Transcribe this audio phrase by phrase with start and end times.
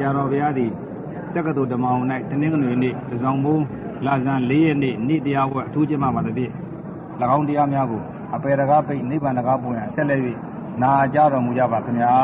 [0.00, 0.71] ရာတော်ဘုရားသည်
[1.35, 3.57] တက္ကသိုလ်ဓမ္မအောင်၌တနင်္ဂနွေနေ့တစောင်းဘုံ
[4.05, 6.53] လာဇန်၄ရက်နေ့နေ့တရားဝတ်အထူးကျင်းပပါသည်ဖြင့်၎
[7.37, 8.01] င်းတရားများကို
[8.35, 10.21] အပေတကားပိတ်နိဗ္ဗာန်တကားပွင့်ဆက်လက်၍
[10.81, 12.15] နာကြတော်မူကြပါခင်ဗျာ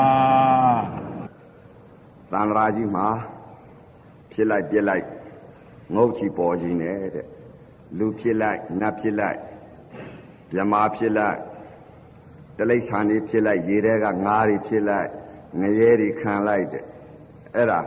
[2.32, 3.08] တန်ត្រာကြီးမှာ
[4.32, 5.06] ဖြစ်လိုက်ပြက်လိုက်
[5.96, 7.28] ငုတ်ချီပေါ်ကြီးနဲ့တဲ့
[7.98, 9.40] လူဖြစ်လိုက်နတ်ဖြစ်လိုက်
[10.54, 11.38] မြမာဖြစ်လိုက်
[12.58, 15.10] တလိษံတွေဖြစ်လိုက်ရေထဲကငါးတွေဖြစ်လိုက်
[15.60, 16.86] ငရဲတွေခံလိုက်တဲ့
[17.58, 17.80] အဲ့ဒါ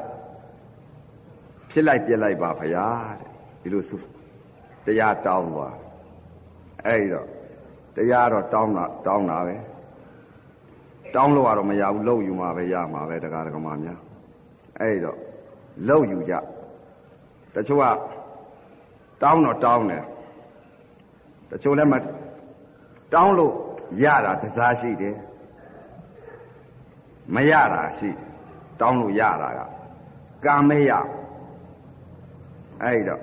[1.71, 2.87] ဖြစ်လိုက်ပြက်လိုက်ပါဖရာ
[3.21, 3.31] တဲ့
[3.63, 4.01] ဒီလိုဆို
[4.87, 5.77] တရားတောင်းသွား
[6.87, 7.29] အဲ့တော့
[7.97, 9.57] တရားတော့တောင်းတာတောင်းတာပဲ
[11.15, 14.01] တောင်းလို့ကတော့မရဘူးလှုပ်ယူမှာပဲရမှာပဲတရားဓမ္မများ
[14.81, 15.19] အဲ့တော့
[15.89, 16.35] လှုပ်ယူကြ
[17.55, 17.85] တချို့က
[19.23, 20.05] တောင်းတော့တောင်းတယ်
[21.51, 21.95] တချို့လည်းမ
[23.15, 23.55] တောင်းလို့
[24.05, 25.17] ရတာတစားရှိတယ်
[27.35, 28.30] မရတာရှိတယ်
[28.81, 29.61] တောင်းလို့ရတာက
[30.45, 30.93] ကံမရ
[32.83, 33.23] အဲ့တော့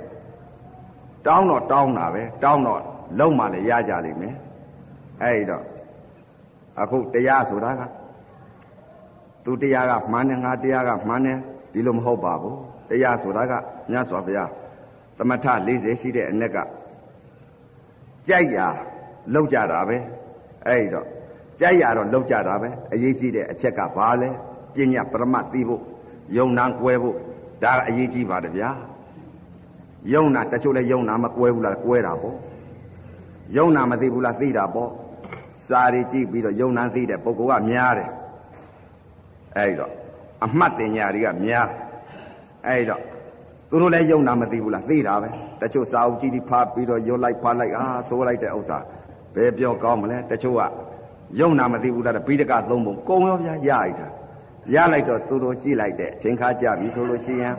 [1.26, 2.82] တောင်းတော့တောင်းတာပဲတောင်းတော့
[3.20, 4.36] လုံးမှလည်းရကြလိမ့်မယ်
[5.22, 5.64] အဲ့တော့
[6.82, 7.82] အခုတရားဆိုတာက
[9.44, 11.38] သူတရားကမှန်တယ်ငါတရားကမှန်တယ်
[11.74, 12.58] ဒီလိုမဟုတ်ပါဘူး
[12.90, 13.54] တရားဆိုတာက
[13.92, 14.50] မြတ်စွာဘုရား
[15.18, 16.58] သမထ40ရှိတဲ့အ ਨੇ က
[18.28, 18.68] ကြိုက်ရာ
[19.34, 19.98] လောက်ကြတာပဲ
[20.68, 21.06] အဲ့တော့
[21.62, 24.30] ကြိုက်ရာတော့လောက်ကြတာပဲအရေးကြီးတဲ့အချက်ကဘာလဲ
[24.78, 25.82] ပညာပရမတ်သိဖို့
[26.38, 27.16] ယုံနာကွဲဖို့
[27.64, 28.70] ဒါအရေးကြီးပါတယ်ဗျာ
[30.14, 32.36] ယုံနာတချို့လဲယုံနာမကွဲဘူးလားကွဲတာပေါ့
[33.58, 34.92] ယုံနာမသိဘူးလားသိတာပေါ့
[35.68, 38.10] စာရီကြည့်ပြီးတော့ယုံနာသိတဲ့ပုဂ္ဂိုလ်ကများတယ်
[39.58, 39.92] အဲ့တော့
[40.46, 41.68] အမှတ်တင်ညာတွေကများ
[42.68, 43.02] အဲ့တော့
[43.70, 45.30] သူတို့လည်းယုံနာမသိဘူးလားသိတာပဲ
[45.62, 48.78] တချို့စာအုပ်ကြီးဒီဖားပြီးတော့ရွတ်လိုက်ဖားလိုက်အာဆိုးလိုက်တဲ့ဥစ္စာ
[49.36, 50.62] ဘယ်ပြောကောင်းမလဲတချို့က
[51.40, 54.08] ယုံနာမသိဘူးလားဘိဒကသုံးပုံကုံရောဗျာရလိုက်တာ
[54.74, 57.56] ရလိုက်တော့သူတို့ကြည့်လိုက်တဲ့အချိန်ခါကြပြီဆိုလို့ရှိရင်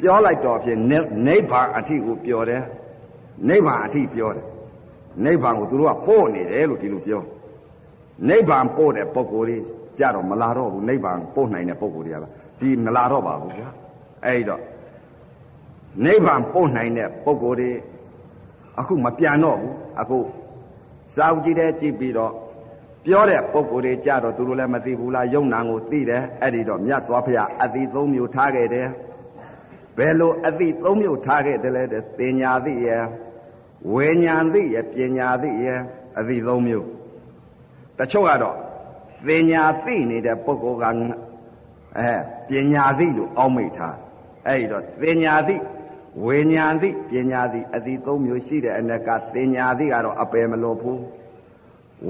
[0.00, 0.78] ပြောလိုက်တော့ဖြင့်
[1.26, 2.62] နိဗ္ဗာန်အထိကိုပြောတယ်
[3.48, 4.46] နိဗ္ဗာန်အထိပြောတယ်
[5.24, 7.22] နိဗ္ဗာန်ကိုသူတို့ကပို့နေတယ်လို့ဒီလိုပြော
[8.28, 9.62] နိဗ္ဗာန်ပို့တဲ့ပုံကိုယ်ကြီး
[9.98, 12.24] ကြတော့မလာတော့ဘူးနိဗ္ဗာန်ပို့နိုင်တဲ့ပုံကိုယ်တွေက
[12.60, 13.68] ဒီမလာတော့ပါဘူးဗျာ
[14.24, 14.62] အဲ့တော့
[16.04, 17.70] နိဗ္ဗာန်ပို့နိုင်တဲ့ပုံကိုယ်တွေ
[18.78, 20.18] အခုမပြန်တော့ဘူးအခု
[21.14, 22.32] စာအုပ်ကြီးတဲ့ကြည့်ပြီးတော့
[23.04, 28.88] ပြောတဲ့ပုံကိုယ်တွေကြတော့သူတို့လည်းမသိဘူးလားယုံနာကိုသိတယ်အဲ့ဒီတော့မြတ်စွာဘုရားအတိသုံးမျိုးထားခဲ့တယ်
[29.98, 33.02] ဘယ်လိုအတိသုံးမျိုးထားခဲ့တယ်လဲတဲ့ညာသိရဲ့
[33.92, 35.80] ဝေညာသိရဲ့ပညာသိရဲ့
[36.18, 36.86] အတိသုံးမျိုး
[37.98, 38.56] တချို့ကတော့
[39.26, 40.84] ပညာသိနေတဲ့ပုဂ္ဂိုလ်က
[41.98, 42.14] အဲ
[42.48, 43.96] ပညာသိလို့အောက်မိတ်ထား
[44.46, 45.56] အဲ့ဒီတော့ပညာသိ
[46.24, 51.00] ဝေညာသိပညာသိအတိသုံးမျိုးရှိတဲ့အ ਨੇ ကပညာသိကတော့အပယ်မလို့ဘူး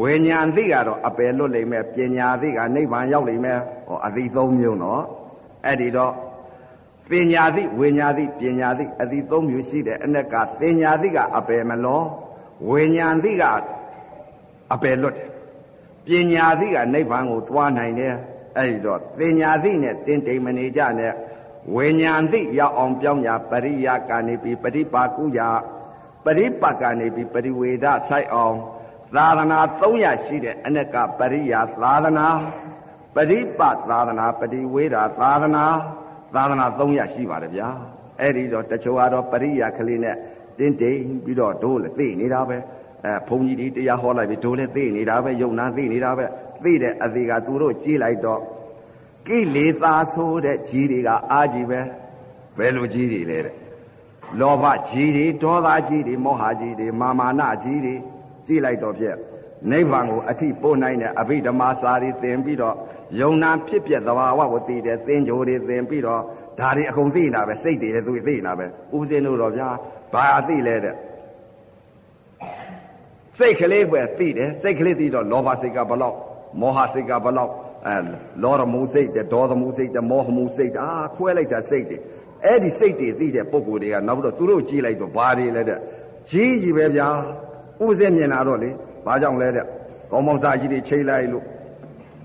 [0.00, 3.58] ဝိညာဉ်သိကတော့အပယ်လွတ်လိမ့်မယ်ပညာသိကနိဗ္ဗာန်ရောက်လိမ့်မယ်
[3.88, 5.02] ဟောအသိသုံးမျိုးနော်
[5.66, 6.12] အဲ့ဒီတော့
[7.10, 12.02] ပညာသိဝိညာသိပညာသိအသိသုံးမျိုးရှိတဲ့အ ਨੇ ကပညာသိကအပယ်မလော
[12.68, 13.42] ဝိညာသိက
[14.72, 15.28] အပယ်လွတ်တယ်
[16.06, 18.14] ပညာသိကနိဗ္ဗာန်ကိုသွားနိုင်တယ်
[18.56, 21.12] အဲ့ဒီတော့ပညာသိနဲ့တင်တိမ်မနေကြနဲ့
[21.74, 25.48] ဝိညာသိရောက်အောင်ပြောင်းညာပရိယာကနေပြီးပရိပါကုညာ
[26.24, 28.56] ပရိပတ်ကနေပြီးပရိဝေဒဆိုင်အောင်
[29.16, 32.26] သာသနာ300ရှိတဲ့အ ਨੇ ကပရိယာသာသနာ
[33.14, 35.64] ပရိပတ်သာသနာပရိဝေဒသာသနာ
[36.34, 37.68] သာသနာ300ရှိပါတယ်ဗျာ
[38.20, 40.16] အဲ့ဒီတော့တချို့ကတော့ပရိယာကလေးနဲ့
[40.58, 42.56] တင်းတိမ်ပြီးတော့တို့လည်းသိနေတာပဲ
[43.04, 46.24] အဲဘုန်းကြီးတွေတရားဟောလိုက်ပြီတို့လည်းသိနေတာပဲယုံနာသိနေတာပဲ
[46.64, 48.40] သိတဲ့အသေးကသူတို့ကြည်လိုက်တော့
[49.26, 51.80] ကိလေသာဆိုတဲ့ကြီးတွေကအာကြီးပဲ
[52.58, 53.56] ဘယ်လိုကြီးတွေလဲတဲ့
[54.40, 57.94] လောဘကြီးတွေဒေါသကြီးတွေမောဟကြီးတွေမာမာနကြီးတွေ
[58.46, 59.16] ကြည်လိုက်တော့ဖြင့်
[59.70, 62.76] နိဗ္ဗာန်ကိုအထိပို့နိုင်တဲ့အဘိဓမ္မာစာတွေသင်ပြီးတော့
[63.20, 66.20] ယုံနာဖြစ်ပြသဘာဝကိုသိတယ်သင်္ကြိုတွေသင်ပြီးတော့
[66.58, 69.68] ဒါတွေအကုန်သိနေတာပဲစိတ်တွေလည်းသူသိနေတာပဲဥပဇင်းတို့တော့ဗျာ
[70.14, 70.94] ဘာသိလဲတဲ့
[73.38, 76.16] စိတ်ကလေးပဲသိတယ်စိတ်ကလေးသိတော့လောဘစိတ်ကဘလောက်
[76.60, 77.52] မောဟစိတ်ကဘလောက်
[77.86, 77.96] အဲ
[78.42, 81.98] လောရမှုစိတ်တဲ့ဒေါသမှုစိတ်တဲ့မောဟမှုစိတ်အာခွဲလိုက်တာစိတ်တွေ
[82.44, 85.78] အဲ့ဒီစိတ်တွေသိတဲ့ပုံကိုယ်တွေကနောက်ပြီးတော့သူတို့ကြည့်လိုက်တော့ဘာတွေလဲတဲ့
[86.30, 87.08] ကြီးကြီးပဲဗျာ
[87.82, 88.70] ဥပဇင်းမြင်လာတော့လေ
[89.06, 89.66] ဘာကြောင့်လဲတဲ့
[90.10, 91.44] ကောင်းမောင်စားကြီးတွေချိန်လိုက်လို့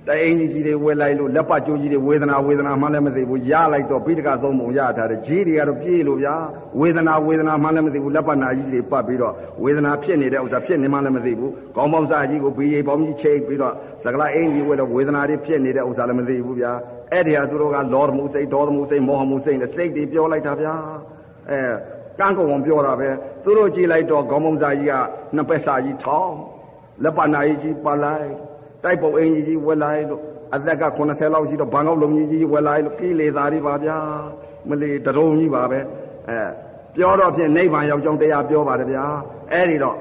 [0.07, 6.36] တအိမ်ကြီးတွေဝဲလိုက်လို့လက်ပတ်ကြိုးကြီးတွေဝေဒနာဝေဒနာမှလည်းမသိဘူးရလိုက်တော့ပိဋကသုံးပုံရထားတယ်ကြီးတွေကတော့ပြေးလို့ဗျာ
[6.80, 9.33] ဝေဒနာဝေဒနာမှလည်းမသိဘူးလက်ပတ်နာကြီးတွေပတ်ပြီးတော့
[9.63, 13.74] ဝေဒနာဖြစ်နေတဲ့ဥစ္စာဖြစ်နေမှလည်းမသိဘူးကောင်းပေါင်းစားကြီးကိုဘီရီပေါင်းကြီးချိန်ပြီးတော့
[14.04, 16.71] စကလာအင်းကြီးဝဲတော့ဝေဒနာတွေဖြစ်နေတဲ့ဥစ္စာလည်းမသိဘူးဗျာ
[17.12, 20.74] အဲ့ဒီဟာသူတို့ကလောရမှုစိတ်ဒေါသမှုစိတ်မောဟမှုစိတ်နဲ့စိတ်တွေပြောလိုက်တာဗျာ
[21.50, 21.59] အဲ
[22.19, 23.09] ကန်းကုန်ပြောတာပဲ
[23.48, 24.94] သူတို့ကြည့်လိုက်တော့ကောင်းပေါင်းစားကြီးက
[25.36, 26.36] နှစ်ပက်စာကြီးထောင်း
[27.04, 28.30] လက်ပတ်နာကြီးပါလိုက်
[28.84, 30.22] တိုက်ပုတ်အင်ကြီးကြီးဝက်လိုက်လို့
[30.56, 33.98] အသက်က80လောက်ရှိတော့ဘန်ကောက်လုံကြီးကြီးဝယ်လာလို့ကိလေသာတွေပါဗျာ
[34.70, 35.80] မလီတရုံကြီးပါပဲ
[36.30, 36.40] အဲ
[36.96, 39.06] ပြောတော့ဖြင့်နိဗ္ဗာန်ရောက်ကြောင်းတရားပြောပါတယ်ဗျာ
[39.52, 39.98] အဲ့ဒီတော့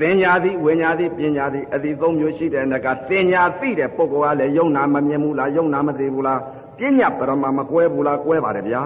[0.00, 6.40] သင်ညာသည်ဝိညာသည်ပညာသည်အသည်သုံးမျိုးရှိတဲ့နကသင်ညာသိတဲ့ပုဂ္ဂိုလ်ကလည်းယုံနာမမြင်ဘူးလားယုံနာမသိဘူးလား
[6.78, 8.82] ပညာပရမမကွဲဘူးလားကွဲပါတယ်ဗျာ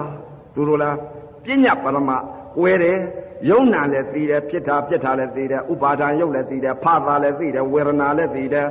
[0.53, 0.95] သူတို့လား
[1.43, 2.11] ပညာပရမ
[2.57, 2.99] ကွဲတယ်
[3.49, 8.67] ယုံနာလည်းသိတယ်ဖြစ်တာပြက်တာလည်းသိတယ်ဥပါဒံယုတ်လည်းသိတယ်ဖတာလည်းသိတယ်ဝေဒနာလည်းသိတယ်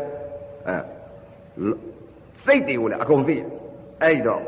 [0.68, 0.76] အဲ
[2.44, 3.36] စိတ်တွေကိုလည်းအကုန်သိ
[4.02, 4.42] အဲ့တော့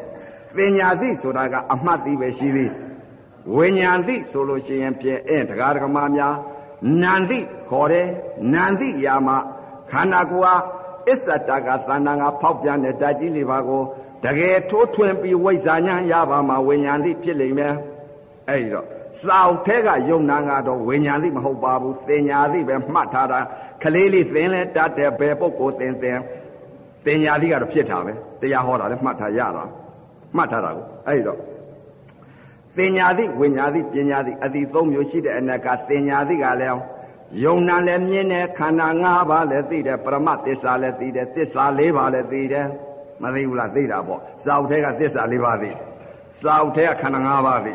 [0.57, 2.73] ပညာသိဆိုတာကအမှတ်သိပဲရှိသေး
[3.57, 6.35] ဝိညာဉ်သိဆိုလို့ရှိရင်ပြင်အင်းတရားဓမ္မများ
[7.03, 7.39] နန္တိ
[7.71, 8.09] ခေါ်တယ်
[8.53, 9.29] နန္တိရာမ
[9.91, 10.55] ခန္ဓာကိုယ်ဟာ
[11.09, 13.83] အစ္ဆတကသန္တာငါဖောက်ပြန်တဲ့ဓာတ်ကြီးလေးပါကို
[14.25, 17.75] တကယ်ထိုးထွင်းပြီးဝိဇ္ဇာညာရပါမှာဝိညာဉ်သိဖြစ်လိမ့်မယ်
[18.49, 23.39] အဲ့ဒီတော့ စောက်ထဲကယုံနာကတော့ဝိညာဉ်သိမဟုတ်ပါဘူးသင်ညာသိပဲမှတ်ထားတာ
[23.83, 26.19] ကလေးလေးသင်လဲတတ်တယ်ဘယ်ပုဂ္ဂိုလ်သင်သင်
[27.05, 29.65] သင်ညာသိကတော့ဖြစ်တာပဲတရားဟောတာလည်းမှတ်ထားရတာ
[30.37, 31.39] မှတ်ထားတာကိုအဲ့ဒီတော့
[32.77, 36.81] သင်ညာသိဝိညာသိပညာသိအတိသုံးမျိုးရှိတဲ့အနက်ကသင်ညာသိကလည်း
[37.45, 42.67] ယုံနာလည်းမြင်တယ်ခန္ဓာ၅ပါးလည်းသိတယ်ပရမသစ္စာလည်းသိတယ်သစ္စာ၄ပါးလည်းသိတယ်
[43.23, 45.71] မသိဘူးလားသိတာပေါ့စာအုပ်ထဲကသစ္စာ၄ပါးသိ
[46.41, 47.73] စာအုပ်ထဲကခန္ဓာ၅ပါးသိ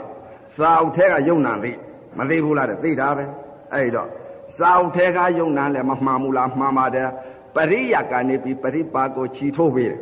[0.58, 1.72] စာအုပ်ထဲကယုံနာသိ
[2.18, 3.26] မသိဘူးလားတဲ့သိတာပဲ
[3.74, 4.10] အဲ့တော့
[4.58, 7.10] စာအုပ်ထဲကယုံနာလည်းမမှန်ဘူးလားမှန်ပါတယ်
[7.56, 10.00] ပရိယကနေပြီးပရိပါကိုခြီထိုးပေးတယ်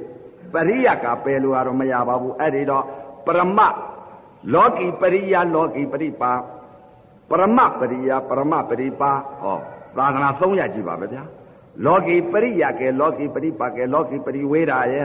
[0.54, 2.86] ပရိယကပယ်လို့ကတော့မရပါဘူးအဲ့ဒီတော့
[3.26, 3.60] ပရမ
[4.54, 6.32] လောကီပရိယလောကီပရိပါ
[7.30, 9.12] ပရမပရိယပရမပရိပါ
[9.42, 9.58] ဟော
[9.98, 11.24] သာသနာ300ကြီးပါပဲဗျာ
[11.86, 15.02] လောကီပရိယကဲလောကီပရိပါကဲလောကီပရိဝေဒာယေ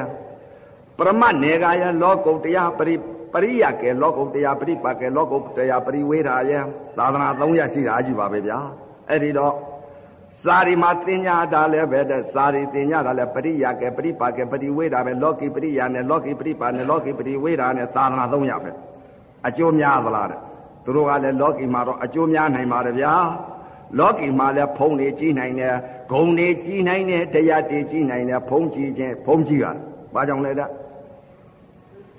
[0.96, 2.94] ပရမနေကယလောကုတ်တရားပရိ
[3.32, 6.58] ပရိယကဲလောကုတ်တရားပရိပါကဲလောကုတ်တရားပရိဝေဒာယေ
[6.98, 8.58] သာသနာ300ရှိတာကြီးပါပဲဗျာ
[9.08, 9.54] အဲ့ဒီတော့
[10.42, 18.70] စာရီမှာသင်ညာတာလည်းပဲတဲ့စာရီသင်ညာတာလည်းပရိယကဲပရိပါကဲပရိဝေဒာပဲလောကီပရိယနဲ့လောကီပရိပါနဲ့လောကီပရိဝေဒာနဲ့သာသနာ300ပဲ
[19.46, 20.40] အကျိုးများသလားတဲ့
[20.84, 23.14] သူတို့ကလည်းလောကီမှာတော့အကျိုးများနိုင်ပါတယ်ဗျာ
[23.98, 25.74] လောကီမှာလည်းဖုံးနေကြီးနိုင်တယ်
[26.12, 29.76] ဂုံနေကြီးနိုင်တယ်တရားတည်ကြီးနိုင်တယ်ဖုံးကြီးခြင်းဖုံးကြီးရတယ်
[30.14, 30.68] ဘာကြောင့်လဲတဲ့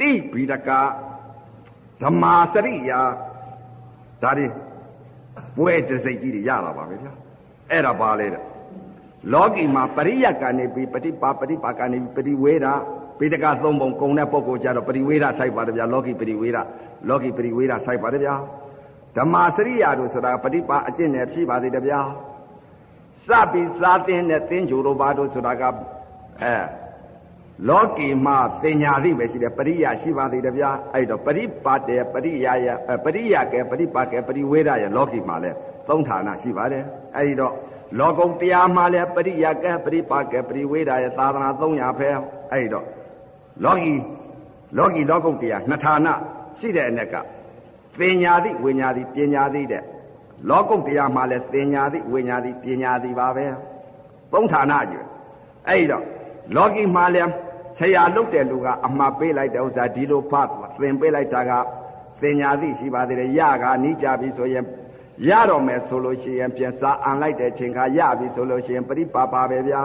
[0.00, 0.70] တိဘိဒက
[2.02, 3.00] ဓမ္မာစရိယာ
[4.22, 4.46] ဒါတွေ
[5.56, 7.12] ပွဲတစိတ်ကြီးတွေရလာပါပဲဗျာ
[7.70, 8.42] အဲ့ဒါပါလေတဲ့
[9.32, 12.66] လောကီမှာပရိယတ်ကနေပြီးပฏิပါပฏิပါကနေပြီးပฏิဝေဒ
[13.18, 16.58] ပိဒကသုံးပုံကုံတဲ့ပုဂ္ဂိုလ်ကြတော့ပရိဝေဒစိုက်ပါတယ်ဗျာလောကီပရိဝေဒ
[17.08, 18.34] လောကီပရိဝေဒစိုက်ပါတယ်ဗျာ
[19.16, 22.00] ဓမ္မာစရိယာတို့ဆိုတာပฏิပါအကျင့်နဲ့ဖြည့်ပါသေးတယ်ဗျာ
[23.26, 25.62] စပြီးစားတင်တဲ့သင်္ကြိုတို့ဘာတို့ဆိုတာက
[26.42, 26.56] အဲ
[27.65, 32.67] လောကီမှာတင်ညာသိပဲရှိတယ်ပရိယာရှိပါသေးတယ်ဗျာအဲ့တော့ပရိပါတေပရိယာယ
[33.03, 35.51] ပရိယာကဲပရိပါကဲပရိဝေဒရဲ့လောကီမှာလဲ
[35.87, 36.83] သုံးဌာနရှိပါတယ်
[37.15, 37.53] အဲ့ဒီတော့
[37.99, 42.09] လောကုတ်တရားမှာလဲပရိယာကဲပရိပါကဲပရိဝေဒရဲ့သာသနာ300ဖဲ
[42.51, 42.85] အဲ့ဒီတော့
[43.63, 43.95] လောကီ
[44.77, 46.07] လောကီလောကုတ်တရားနှစ်ဌာန
[46.59, 47.15] ရှိတဲ့အ ਨੇ က
[47.99, 49.83] ပညာသည်ဝိညာသည်ပညာသည်တဲ့
[50.49, 53.45] လောကုတ်တရားမှာလဲပညာသည်ဝိညာသည်ပညာသည်ပါပဲ
[54.33, 55.05] သုံးဌာနကြီး
[55.67, 56.03] အဲ့တော့
[56.55, 57.23] လောကီမှာလဲ
[57.77, 60.47] ဆရာလုတ်တဲ့လူကအမှားပေးလိုက်တဲ့ဥစ္စာဒီလိုဖတ်
[60.81, 61.51] သင်ပေးလိုက်တာက
[62.21, 64.65] ပညာသည်ရှိပါသေးတယ်ရကနီးကြပြီဆိုရင်
[65.27, 69.81] ရတော့မယ်ဆိုလို့ရှိရင်ပြန်စာအံလိုက်တဲ့ချိန်ခါရပြီဆိုလို့ရှိရင်ပရိပါပါပဲဗျာ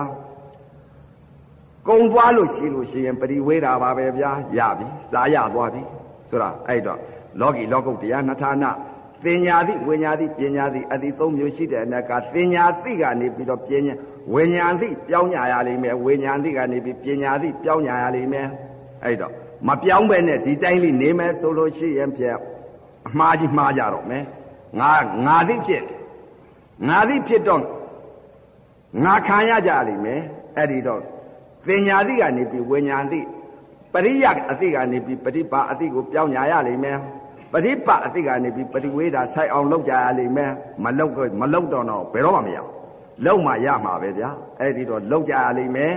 [1.88, 5.82] ကုံသွားလို့ရှိလို့ရှိရင်ပရိဝေးတာပါပဲဗျာရပြီစာရသွားပြီ
[6.30, 6.98] ဆိုတာအဲ့တော့
[7.40, 8.64] လောကီလောကုတ်တရားနှစ်ဌာန
[9.24, 13.94] သင်ညာတိဝိညာတိပညာတိအတိသုံးမျိုးရှိတဲ့အနက်ကသင်ညာတိကနေပြီးတော့ပညာ
[14.33, 18.47] ဝိညာတိပြောင်းညာရလိမ့်မယ်ဝိညာတိကနေပြီးပညာတိပြောင်းညာရလိမ့်မယ်
[19.03, 19.33] အဲ့တော့
[19.67, 22.37] မပြောင်းပဲနဲ့ဒီတိုင်းလေးနေမယ်ဆိုလို့ရှိရင်ဖြင့်
[23.07, 24.23] အမှားကြီးမှားကြတော့မယ်
[24.79, 24.91] ငါ
[25.25, 25.83] ငါသိဖြစ်
[26.87, 27.61] ငါသိဖြစ်တော့
[29.03, 30.21] ငါခံရကြလိမ့်မယ်
[30.57, 31.01] အဲ့ဒီတော့
[31.65, 33.19] ပညာတိကနေပြီးဝိညာတိ
[33.93, 36.97] ပရိယအတိကနေပြီးပฏิပါအတိကိုပြောင်းညာရလိမ့်မယ်
[37.53, 40.51] ပฏิပအတိကနေပြီးပฏิဝေဒဆိုင်အောင်လုပ်ကြရလိမ့်မယ်
[40.83, 42.57] မလုပ်တော့မလုပ်တော့တော့ဘယ်တော့မှမရ
[43.26, 45.94] လုပ်မှရမှာပဲဗျာအဲ့ဒီတော့လုပ်ကြရလိမ့်မယ်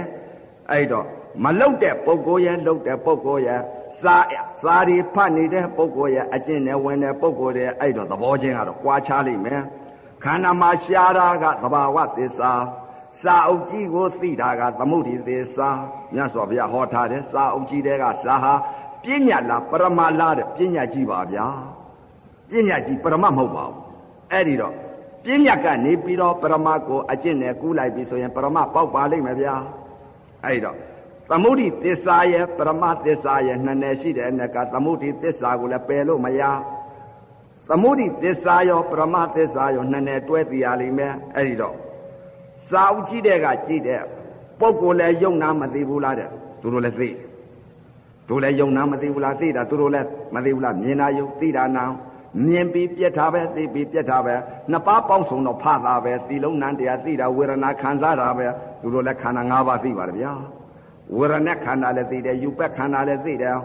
[0.72, 1.06] အဲ့တော့
[1.44, 3.62] မလုပ်တဲ့ပုဂ္ဂိုလ်ရဲ့လုပ်တဲ့ပုဂ္ဂိုလ်ရဲ့
[4.02, 4.18] စာ
[4.62, 9.62] စာရီဖတ်နေတဲ့ပုဂ္ဂိုလ်ရဲ့အကျင့်နဲ့ဝင်တဲ့ပုဂ္ဂိုလ်ရဲ့အဲ့တော့သဘောချင်းကတော့ကြွားချလိမ့်မယ်
[10.24, 12.52] ခန္ဓာမှာရှားတာကသဘာဝသစ္စာ
[13.22, 15.70] စာအုပ်ကြီးကိုသိတာကသမုဒိသေစာ
[16.14, 18.54] မြတ်စွာဘုရားဟောထားတယ်စာအုပ်ကြီးတဲ့ကစာဟာ
[19.04, 21.48] ပညာလားပရမလားတဲ့ပညာကြီးပါဗျာ
[22.50, 23.80] ပညာကြီးပရမမဟုတ်ပါဘူး
[24.32, 24.74] အဲ့ဒီတော့
[25.25, 29.55] ပညာကနေပြီးတော့ပရမကိုအကျင့်နဲ့ကူးလိုက်ပြီဆိုရင်ပရမပေါက်ပါလိမ့်မယ်ဗျာ
[30.44, 30.77] အဲ့ဒီတော့
[31.29, 36.41] သမုဒိသစ္စာရဲ့ပရမသစ္စာရဲ့နှစ်နယ်ရှိတဲ့အနက်ကသမုဒိသစ္စာကိုလည်းပယ်လို့မရ
[37.70, 41.75] သမုဒိသစ္စာရောပရမသစ္စာရောနှစ်နယ်တွဲသိရလိမ့်မယ်အဲ့ဒီတော့
[42.70, 44.01] စာအုပ်ကြည့်တဲ့ကကြည့်တဲ့
[44.60, 46.29] ပုဂ္ဂိုလ်လည်းယုံနာမသိဘူးလားတဲ့
[46.62, 47.10] သူတို့လည်းသိ
[48.29, 51.84] တို့လည်းယုံနာမသိဘူးလားသိတာသူတို့လည်းမသိဘူးလားမြင်တာယုံသိတာနာ
[52.44, 54.36] မြင်ပြီးပြက်တာပဲသိပြီးပြက်တာပဲ
[54.72, 58.48] နှစ်ပါးပေါင်းစုံတော့ဖတာပဲသီလုံးနံတရားသိတာဝေဒနာခံစားတာပဲ
[58.82, 60.34] သူတို့လည်းခန္ဓာ၅ပါးသိပါတယ်ဗျာ
[61.18, 63.58] ဝေဒနာခန္ဓာလည်းသိတယ်ယူပက်ခန္ဓာလည်းသိတယ်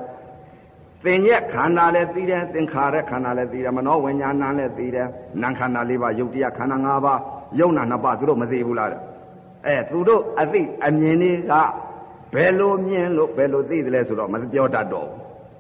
[1.04, 5.08] သင်ရဲ့ခန္ဓာလည်းသိတယ်သင်္ခါရခန္ဓာလည်းသိတယ်မနောဝိညာဏလည်းသိတယ်
[5.42, 7.20] နာမ်ခန္ဓာ၄ပါးယုတ်တရားခန္ဓာ၅ပါး
[7.60, 9.00] ယုံနာနှစ်ပါးသူတို့မသိဘူးလားတဲ့
[9.66, 11.52] အဲသူတို့အသိအမြင်တွေက
[12.34, 15.16] ဘယ်လိုမြင်လို့ဘယ်လိုသိတယ်လဲဆိုတော့မပြောတတ်တော့ဘူး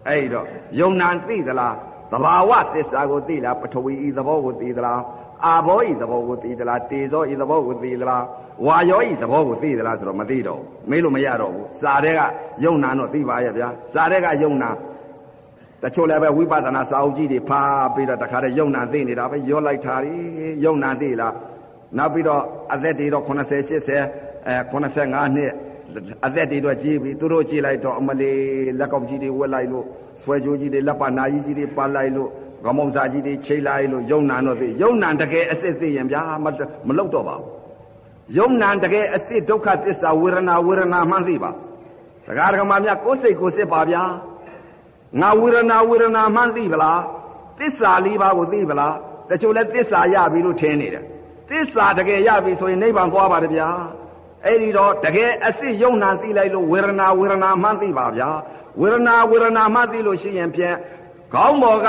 [0.08, 0.46] အဲ့တော့
[0.80, 1.74] ယုံနာသိသလား
[2.12, 5.00] သဘာဝသစ္စာကိုသိလားပထဝီဤသဘောကိုသိသလား
[5.44, 8.24] အာဘောဤသဘောကိုသိသလားတေဇောဤသဘောကိုသိသလား
[8.66, 12.20] ဝါယောဤသဘောကိုသိသလားဆိုတော့မသိတော့ဘူးမေးလို့မရတော့ဘူးစာတဲ့က
[12.64, 14.70] ယုံနာတော့သိပါရဲ့ဗျာစာတဲ့ကယုံနာ
[15.82, 17.62] တချို့လည်းပဲဝိပဿနာစာအုပ်ကြီးတွေဖာ
[17.94, 19.96] ပြီးတော့တခါတည်းယုံနာသိနေတာပဲရောလိုက်တာ
[20.64, 21.34] ယုံနာသိလား
[21.98, 22.42] နောက်ပြီးတော့
[22.74, 23.28] အသက်တွေတော့80
[23.70, 25.52] 80အဲ85နှစ်
[26.26, 28.40] အသက်တွေတော့ကြီးပြီသူတို့ကြည့်လိုက်တော့အမလေး
[28.78, 29.86] လက်ကောက်ကြီးတွေဝက်လိုက်လို့
[30.22, 32.30] ဆွဲကြိုးကြီးတွေလက်ပနာကြီးကြီးတွေပါလိုက်လို့
[32.64, 36.22] ကမုံစာကြီးတွေချိတ်လိုက်လို့ယုံနာတော့သိယုံနာတကယ်အစစ်သိရင်ဗျာ
[36.86, 37.48] မလောက်တော့ပါဘူး
[38.38, 41.50] ယုံနာတကယ်အစစ်ဒုက္ခသစ္စာဝေဒနာဝေဒနာမှန်းသိပါ
[42.26, 44.02] တရားဓမ္မများကိုယ်စိတ်ကိုစစ်ပါဗျာ
[45.20, 47.00] ငါဝေဒနာဝေဒနာမှန်းသိပလား
[47.58, 48.94] သစ္စာလေးပါးကိုသိပလား
[49.30, 51.04] တချို့လဲသစ္စာရပြီလို့ထင်နေတယ်
[51.50, 53.68] သစ္စာတကယ်ရပြီဆိုရင်နိဗ္ဗာန်သွားပါတယ်ဗျာ
[54.46, 58.28] အဲ့ဒီတော့တကယ်အစစ်ယုံနာသိလိုက်လို့ဝေဒနာဝေဒနာမှန်းသိပါဗျာ
[58.80, 60.76] ဝေဒနာဝေဒနာမှသိလို့ရှိရင်ဖြင့်
[61.32, 61.88] ခေါင်းပေါ်က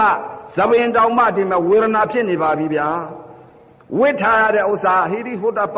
[0.57, 2.87] သပင်တောင်မှဒီမဲ့ဝေဒနာဖြစ်နေပါပြီဗျာ
[3.97, 5.77] ဝိထားရတဲ့ဥစ္စာဟိရိဟုတ်တပ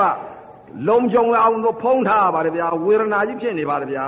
[0.88, 4.05] လုံကြုံအောင်လို့ဖုံးထားပါတယ်ဗျာဝေဒနာကြီးဖြစ်နေပါတယ်ဗျာ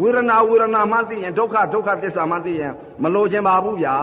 [0.00, 2.72] ဝေဒနာဝေဒနာမှသိရင်ဒုက္ခဒုက္ခသစ္စာမှသိရင်
[3.02, 3.96] မလို့ခြင်းပါဘူးဗျာ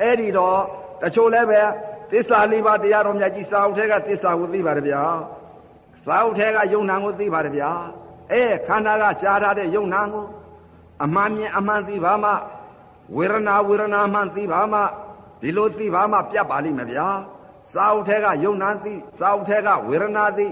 [0.00, 0.60] အဲ့ဒီတော့
[1.02, 1.62] တချို့လည်းပဲ
[2.10, 5.02] သစ္စာလေးပါးတရားတော်မြတ်ကြီးစာအုပ်ထဲကသစ္စာကိုသိပါတယ်ဗျာ
[6.04, 7.70] စာအုပ်ထဲကယုံနာကိုသိပါတယ်ဗျာ
[8.32, 10.24] အဲခန္ဓာကရှားထားတဲ့ယုံနာကို
[11.04, 12.30] အမှန်မြင်အမှန်သိပါမှ
[13.16, 14.80] ဝေဒနာဝေဒနာမှန်သိပါမှ
[15.40, 17.06] ဒီလိုသိပါမှပြတ်ပါလိမ့်မယ်ဗျာ
[17.74, 20.46] စာအုပ်ထဲကယုံနာသိစာအုပ်ထဲကဝေဒနာသိ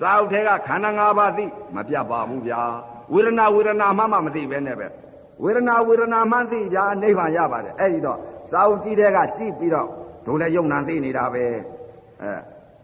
[0.00, 1.44] စာအုပ်ထဲကခန္ဓာ၅ပါးသိ
[1.76, 2.60] မပြတ်ပါဘူးဗျာ
[3.12, 4.86] ဝေဒနာဝေဒနာမှမှမသိပဲနဲ့ပဲ
[5.44, 8.18] ဝေဒနာဝေဒနာမှသိဗျာနိဗ္ဗာန်ရပါတယ်အဲ့ဒီတော့
[8.50, 9.88] စာအုပ်ကြီးတဲ့ကကြည့်ပြီးတော့
[10.26, 11.44] တို့လည်းယုံနာသိနေတာပဲ
[12.22, 12.32] အဲ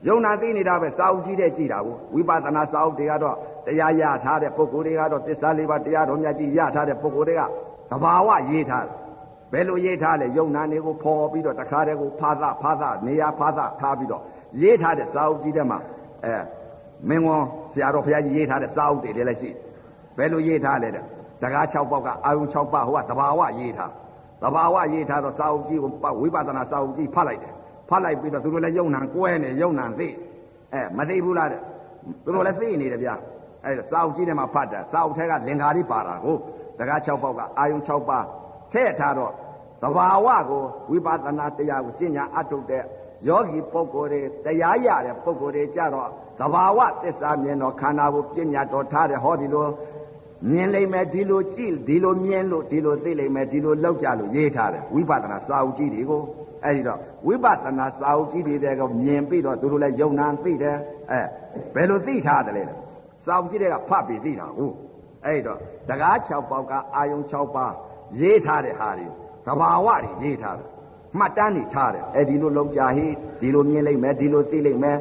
[0.09, 3.37] ယုံနာသိနေတာပဲစာအုပ်ကြီးတဲ့ကြည့်တာကိုဝိပဿနာစာအုပ်တွေကတော့
[3.69, 7.43] တရားရထားတဲ့ပုဂ္ဂိုလ်တွေကတော့သစ္စာလေးပါးတရားတော်မြတ်ကြီးရထားတဲ့ပုဂ္ဂိုလ်တွေက
[7.91, 8.95] သဘာဝရေးထားတယ်
[9.53, 14.23] ဘယ်လိုရေးထားလဲယုံနာနေကိုဖော်ပြီးတော့တခါတည်းကိုဖာသဖာသနေရာဖာသထားပြီးတော့
[14.61, 15.79] ရေးထားတဲ့စာအုပ်ကြီးထဲမှာ
[16.25, 16.35] အဲ
[17.09, 19.51] မင်းဝန်ဆရာတော်ဘုရားကြီးရေးထားတဲ့စာအုပ်တွေလည်းရှိ
[20.19, 21.05] ဘယ်လိုရေးထားလဲတဲ့
[21.43, 23.91] တကား6ပေါက်ကအာယုံ6ပါးဟိုကသဘာဝရေးထား
[24.43, 27.53] သဘာဝရေးထားတော့စာအုပ်ကြီးကိုဝိပဿနာစာအုပ်ကြီးဖတ်လိုက်တယ်
[27.89, 30.09] ဖတ်လိုက်ပြီးတော့သူတို့လည်းယုံနာကွဲနေယုံနာသိ
[30.73, 31.61] အဲမသိဘူးလားတဲ့
[32.25, 33.11] သူတို့လည်းသိနေတယ်ဗျ
[33.65, 36.37] အဲစာအုပ်ကြီးထဲမှာဖတ်တာစာအုပ်ထဲကလင်္ကာလေးပါတာကို
[36.79, 38.25] တကား6ပေါက်ကအာယုံ6ပါး
[38.73, 39.33] ထည့်ထားတော့
[39.83, 42.83] သဘာဝကိုဝိပဿနာတရားကိုကျင့်ကြံအထုတ်တဲ့
[43.29, 46.09] ယောဂီပုဂ္ဂိုလ်တွေတရားရတဲ့ပုဂ္ဂိုလ်တွေကြတော့
[46.41, 49.67] သဘာဝသစ္စာမြင်တော့ခန္ဓာကိုပညာတော်ထားတဲ့ဟောဒီလို
[50.51, 56.23] မြင်လိမ့်မယ်ဒီလိုကြည့်ဒီလိုမြင်လို့ဒီလိုသိလိမ့်မယ်ဒီလိုလောက်ကြလို့ရေးထားတယ်ဝိပဿနာစာအုပ်ကြီးတွေကို
[56.65, 60.77] အဲဒီတော့ဝိပဿနာစာအုပ်ကြီးတွေကမြင်ပြီးတော့သူတို့လည်းယုံနာသိတယ်
[61.11, 61.21] အဲ
[61.75, 62.65] ဘယ်လိုသိထားတယ်လဲ
[63.29, 64.75] စာအုပ်ကြီးတွေကဖတ်ပြီးသိတာဟုတ်
[65.25, 65.59] အဲဒီတော့
[65.89, 67.75] တကား6ပေါက်ကအာယုံ6ပါး
[68.21, 69.07] ရေးထားတဲ့ဟာတွေ
[69.47, 70.69] သဘာဝတွေရေးထားတယ်
[71.19, 73.07] မှတ်တမ်းတွေထားတယ်အဲဒီလိုလောက်ကြဟိ
[73.41, 74.99] ဒီလိုမြင်လိမ့်မယ်ဒီလိုသိလိမ့်မယ်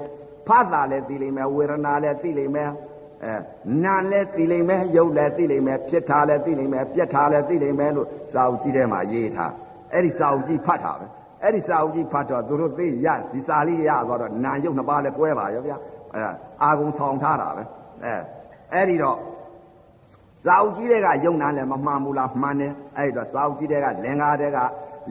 [0.48, 2.69] ဖတ်တာလည်းသိလိမ့်မယ်ဝေဒနာလည်းသိလိမ့်မယ်
[3.24, 3.34] အဲ
[3.84, 9.51] နာလည်းသိလိမ့်မယ်ရုပ်လည်းသိလိမ့်မယ်ဖြစ်တာလည်းသိလိမ့်မယ်ပြက်တာလည်းသိလိမ့်မယ်လို့စာအုပ်ကြီးထဲမှာရေးထား
[9.93, 11.05] အဲ့ဒီစာအုပ်ကြီးဖတ်တာပဲ
[11.43, 15.77] အဲ့ဒီစာအုပ်ကြီးဖတ်တော့သူတို့သိရဒီစာလေးရသွားတော့နာရုပ်နှစ်ပါးလည်းကွဲပါရောဗျာ
[16.13, 16.22] အဲ
[16.63, 17.63] အာကုံဆောင်ထားတာပဲ
[18.04, 18.16] အဲ
[18.74, 19.18] အဲ့ဒီတော့
[20.44, 24.60] စာအုပ်ကြီးတွေကယုံနာလည်းမမှန်ဘူးလားမှန်တယ်အဲ့တော့စာအုပ်ကြီးတွေကလင်္ကာတွေက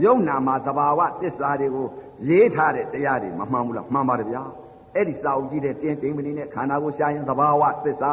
[0.05, 1.87] ယုံနာမှာသဘာဝသစ္စာတွေကို
[2.28, 4.43] ရေးထားတဲ့တရားတွေမမှန်ဘူးလားမှန်ပါတယ်ဗျာ
[4.95, 8.11] အဲ့ဒီစာအုပ်ကြီးတဲ့တင်းတိမ်မနေနဲ့ခန္ဓာကိုရှာရင်သဘာဝသစ္စာ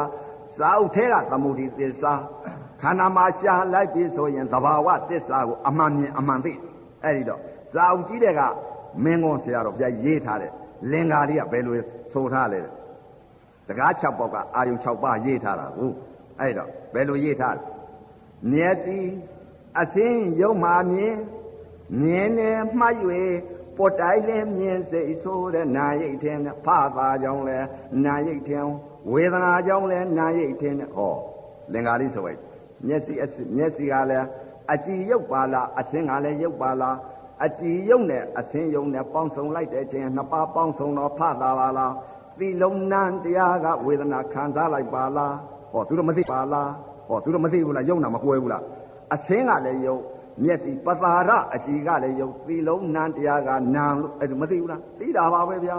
[0.56, 2.12] စာအုပ်ထဲကသမုဒိသစ္စာ
[2.82, 6.52] ခန္ဓာမှာရှာလိုက်ပြီဆိုရင်သဘာဝသစ္စာကိုအမှန်မြင်အမှန်သိ
[7.02, 7.40] အဲ့ဒီတော့
[7.72, 8.40] စာအုပ်ကြီးတဲ့က
[9.04, 10.52] မင်းကုန်းဆရာတော်ဘုရားရေးထားတဲ့
[10.90, 11.76] လင်္ကာလေးကဘယ်လို
[12.12, 12.60] ဆိုထားလဲ
[13.68, 15.94] တကား6ပေါက်ကအာယုံ6ပါးရေးထားတာဟုတ်
[16.40, 17.62] အဲ့တော့ဘယ်လိုရေးထားလဲ
[18.52, 18.98] မျက်စိ
[19.80, 21.16] အသင်းယုံမှမြင်
[22.00, 22.96] မြင်နေမှတ်၍
[23.76, 26.66] ပေါ်တိုင်းလဲမြင်စိတ်ဆိုးတဲ့နာရိတ်ထင်းနဲ့ဖ
[26.96, 27.58] သာကြောင့်လဲ
[28.04, 28.70] နာရိတ်ထင်း
[29.10, 31.14] ဝေဒနာကြောင့်လဲနာရိတ်ထင်းနဲ့ဟော
[31.72, 32.40] လင်္ကာလေးဆိုလိုက်
[32.86, 33.12] မျက်စိ
[33.56, 34.26] မျက်စိကလည်း
[34.72, 36.96] အကြည်ရုပ်ပါလားအသင်းကလည်းရုပ်ပါလား
[37.44, 41.92] အကြည်ရုပ်နဲ့အသင်းယုံနဲ့ပေါင်းစုံလိုက်တဲ့ချင်းနှစ်ပါးပေါင်းစုံတော့ဖသာပါလား
[42.38, 45.34] သီလုံးနံတရားကဝေဒနာခံစားလိုက်ပါလား
[45.72, 46.70] ဟောသူတို့မသိပါလား
[47.08, 48.62] ဟောသူတို့မသိဘူးလားယုံနာမကွဲဘူးလား
[49.14, 49.96] အစင်းကလည်းယုံ
[50.42, 55.78] မျက်စိပသာရအကြည်ကလည်းယုံသီလုံးနံတရားကနံလို့အဲ့ဒါမသိဘူးလားသိတာပါပဲဗျာ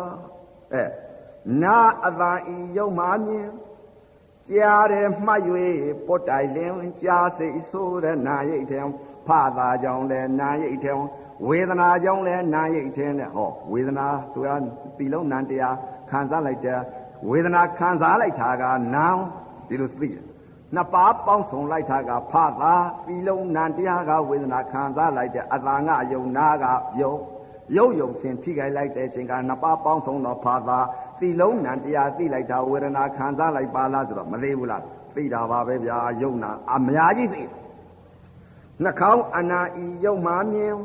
[0.74, 0.84] အဲ
[1.64, 3.50] နာအသာဤယုံမှမြင်
[4.50, 5.42] ကြားတယ်မှတ်၍
[6.08, 8.86] ပုတ်တိုင်လင်းကြားစိတ်ဆိုးတဲ့နာရိတ်တယ်
[9.28, 10.98] ဖသာကြောင့်လည်းနာရိတ်တယ်
[11.48, 14.56] ဝေဒနာကြောင့်လည်းနာရိတ်တယ်တဲ့ဟောဝေဒနာဆိုတာ
[14.98, 15.76] ဒီလုံးနံတရား
[16.10, 16.80] ခံစားလိုက်တဲ့
[17.30, 18.64] ဝေဒနာခံစားလိုက်တာက
[18.96, 19.08] နာ
[19.68, 20.24] ဒီလိုသိတယ်
[20.76, 22.74] နှစ်ပါးပေါင်းစုံလိုက်တာကဖသာ
[23.08, 26.66] ဒီလုံးနံတရားကဝေဒနာခံစားလိုက်တဲ့အသာငယုံနာက
[27.02, 27.14] ယုံ
[27.76, 30.80] ရုပ်ယုံချင်းထိခိုက်လိုက်တဲ့အချိန်ကနှစ်ပါးပေါင်းစုံတော့ဖသာ
[31.20, 34.82] ဒီလုံးနံတရားသိလိုက်တာဝေဒနာခံစားလိုက်ပါလားဆိုတော့မသေးဘူးလား
[35.16, 37.44] သိတာပါပဲဗျာယုံနာအများကြီးသိ
[38.84, 40.76] နှာခေါင်းအနာဤယုံမှမြင်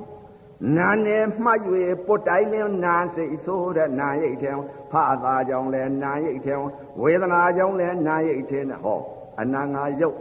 [0.76, 1.60] နာနယ်မှတ်၍
[2.06, 4.52] ပုတ်တိုင်းလင်းနာစိတ်ဆိုးတဲ့နာရိတ်ထဲ
[4.92, 6.54] ဖသာကြောင့်လဲနာရိတ်ထဲ
[7.02, 9.00] ဝေဒနာကြောင့်လဲနာရိတ်ထဲနဲ့ဟော
[9.40, 10.16] အနာငါယုတ်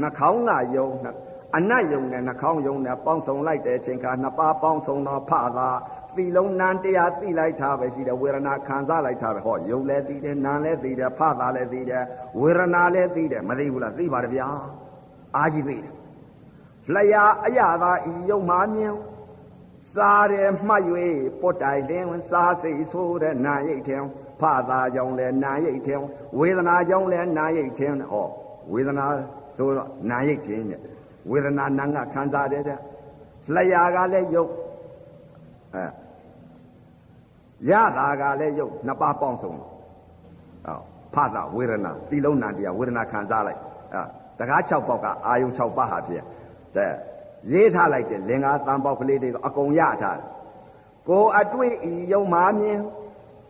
[0.00, 0.88] နှာခေါင်းကယုံ
[1.56, 5.68] အနတ်ယုံနဲ့နှာခေါင်းယုံနဲ့ပေါင်းစုံလိုက်တဲ့အချိန်ခါနှစ်ပါးပေါင်းစုံတော့ဖသာ
[6.16, 12.04] သီလုံးနန်းတရားသိလိုက်တာပဲရှိတယ်ဝေဒနာခံစားလိုက်တာပဲဟောယုံလဲသိတယ်နာလဲသိတယ်ဖသာလဲသိတယ်
[12.40, 14.48] ဝေဒနာလဲသိတယ်မသိဘူးလားသိပါတယ်ဗျာ
[15.36, 15.92] အာကြီးသိတယ်
[16.94, 18.94] လျာအရသာဤယုံမှမြင်
[19.94, 20.84] စားတယ်မှတ်၍
[21.40, 24.02] ပုတ်တိုင်လင်းစားစိတ်ဆိုးတဲ့နာရိတ်ထင်
[24.40, 26.00] ဖသာကြောင့်လဲနာရိတ်ထင်
[26.38, 28.28] ဝေဒနာကြောင့်လဲနာရိတ်ထင်ဟော
[28.72, 29.06] ဝေဒနာ
[29.56, 30.80] ဆိုတော့နာရိတ်ထင်တဲ့
[31.30, 32.78] ဝေဒနာနာငါခံစားတယ်တဲ့
[33.54, 34.50] လျာကလည်းယုတ်
[35.74, 35.86] အဲ
[37.70, 40.80] ရတာကလည်းယုတ်နှစ်ပါးပေါင်းစုံဟော
[41.14, 43.60] ဖသာဝေဒနာတိလုံးနာတရားဝေဒနာခံစားလိုက်
[43.94, 44.02] အဲ
[44.38, 46.24] တကား6ပေါက်ကအာယုံ6ပါးဟာဖြစ်
[46.76, 46.92] တဲ့
[47.52, 50.28] ရေးထားလိုက်တဲ့လင်္ကာတန်ပေါက်ကလေးတွေကိုအကုန်ရထားတယ်
[51.08, 52.80] ကိုအတွေ့ဤယုံမာမြင်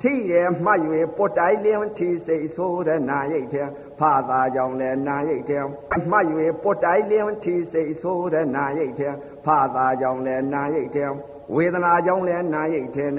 [0.02, 0.80] ထိတယ်မှတ်၍
[1.16, 5.64] ပုတ်တိုင်းလင်းထီစိတ်ဆိုးတဲ့နာရိတ်တဲ့ဖသာကြောင့်လဲနာရိတ်တဲ့
[6.10, 6.26] မှတ်၍
[6.62, 9.12] ပုတ်တိုင်းလင်းထီစိတ်ဆိုးတဲ့နာရိတ်တဲ့
[9.44, 11.10] ဖသာကြောင့်လဲနာရိတ်တဲ့
[11.54, 13.10] ဝေဒနာကြောင့်လဲနာရိတ်တဲ့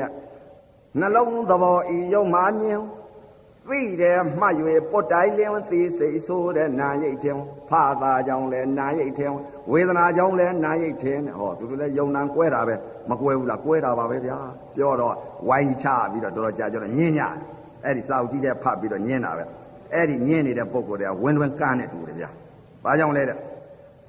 [1.00, 2.82] နှလုံးသဘောဤယုံမာမြင်
[3.68, 4.56] သိတယ်မှတ်၍
[4.92, 7.38] ပုတ်တိုင်းလင်းသိစိတ်ဆိုးတဲ့နာရိတ်တဲ့
[7.70, 9.32] ဖသာကြောင့်လဲနာရိတ်တဲ့
[9.72, 12.76] ဝေဒနာကြောင့်လဲနာရိတ်တဲ့ဟောသူတို့လဲယုံနံကွဲတာပဲ
[13.10, 14.38] မကွဲဘူးလားကွဲတာပါပဲဗျာ
[14.76, 15.16] ပြောတော့
[15.48, 17.20] ဝိုင်းချပြီးတော့တော်တော်ကြာကြတော့ညင်းည
[17.84, 19.44] အဲ့ဒီစာအုပ်ကြီးတဲ့ဖတ်ပြီးတော့ညင်းတာပဲ
[19.94, 22.30] အဲ့ဒီညင်းနေတဲ့ပုံကိုယ်တည်းကဝင်းဝင်းကန်းနေတူတယ်ဗျာ
[22.84, 23.38] ဘာကြောင့်လဲတဲ့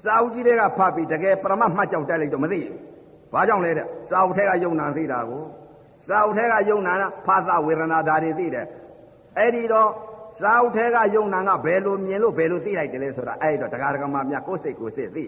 [0.03, 2.77] စာအုပ်ကြီးတွေကဖတ်ပြီးတကယ်ပရမတ်မှတ်ကြောက်တက်လိုက်တော့မသိဘူး
[3.33, 5.43] ဘာကြောင့်လဲတဲ့စာအုပ်ထဲကယုံနံသိတာကို
[6.07, 8.65] စာအုပ်ထဲကယုံနံကဖသဝေဒနာဓာတ်တွေသိတယ်
[9.37, 9.89] အဲ့ဒီတော့
[10.39, 15.25] စာအုပ်ထဲကယုံနံကဘယ်လိုမြင်လို့ဘယ်လိုသိလိုက်တယ်လဲဆိုတာအဲ့ဒီတော့တရားဓမ္မများကိုယ်စိတ်ကိုယ်စိတ်သိ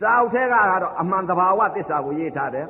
[0.00, 2.66] စာအုပ်ထဲကတော့အမှန်တဘာဝသစ္စာကိုရေးထားတယ်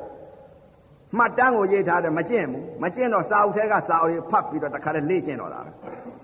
[1.17, 5.69] မှတ်တမ်းကိုရေးထားတယ်မကျင့်ဘူးမကျင့်တော့စာအုပ်ထဲကစာအုပ်တွေဖတ်ပြီးတော့တခါတည်းလေ့ကျင့်တော့တာပဲ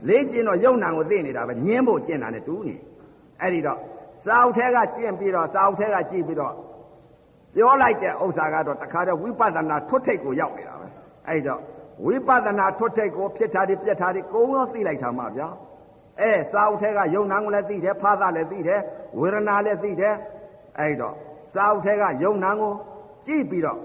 [0.10, 2.76] လေ့ကျင့်တော့ယုံနံကိုသိနေတာပဲညင်းဖို့ကျင့်တာနဲ့တူနေ
[3.42, 3.80] အဲ့ဒီတော့
[4.26, 6.54] စာအုပ်ထဲကကျင့်ပြီးတော့စာအုပ်ထဲကကြည့်ပြီးတော့
[7.56, 10.88] ပြောလိုက်တဲ့ဥစ္စာကတော့တခါတည်းဝိပဿနာထွတ်ထိပ်ကိုရောက်နေတာပဲ
[11.28, 11.62] အဲ့တော့
[12.06, 15.48] ဝိပဿနာထွတ်ထိပ်ကိုဖြစ်တာတွေပြက်တာတွေကိုယ်ရောသိလိုက်တာမှဗျာ
[16.22, 18.82] အဲစာအုပ်ထဲကယုံနံကိုလည်းသိတယ်ဖာသာလည်းသိတယ်
[19.20, 20.16] ဝေဒနာလည်းသိတယ်
[20.80, 21.16] အဲ့တော့
[21.54, 22.74] စာအုပ်ထဲကယုံနံကို
[23.26, 23.80] ကြည့်ပြီးတော့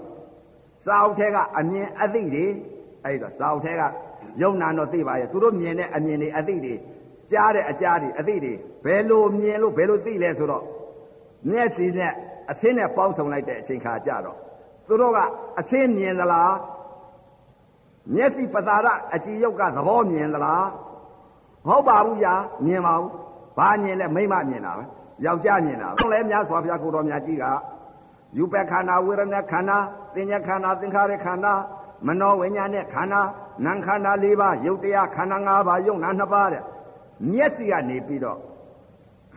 [0.85, 2.45] စာအုပ်ထဲကအမြင်အသိတွေ
[3.03, 3.81] အဲ့တော့စာအုပ်ထဲက
[4.41, 6.75] ယုံနံတော့သိပါရဲ့သူတို့မြင်တဲ့အမြင်တွေအသိတွေ
[7.31, 8.53] ကြားတဲ့အကြားတွေအသိတွေ
[8.85, 10.63] ဘယ်လိုမြင်လို့ဘယ်လိုသိလဲဆိုတော့
[11.49, 12.11] မျက်စိနဲ့
[12.51, 14.37] အသင်းနဲ့ပေါင်းစုံလိုက်တဲ့အချိန်ခါကြတော့
[14.87, 15.19] သူတို့က
[15.59, 16.51] အသင်းမြင်သလား
[18.11, 20.67] မျက်စိပသာရအကြည်ယုတ်ကသဘောမြင်သလား
[21.67, 22.33] မဟုတ်ပါဘူးညာ
[22.65, 23.11] မြင်ပါဘူး
[23.57, 24.83] ဘာမြင်လဲမိမမြင်တာပဲ
[25.25, 27.45] ယောက်ျားမြင်တာဘုံလဲများစွာဘုရားကိုတော်မြတ်ကြီးက
[28.37, 29.77] ယူပခန္ဓာဝေဒနာခန္ဓာ
[30.13, 31.53] သင်ညာခန္ဓာသင်္ခါရခန္ဓာ
[32.07, 33.21] မနောဝိညာဉ်နဲ့ခန္ဓာ
[33.65, 36.63] နာမ်ခန္ဓာ၄ပါးယုတ်တရားခန္ဓာ၅ပါးယုံနာ၂ပါးတဲ့
[37.31, 38.39] မျက်စိကနေပြီးတော့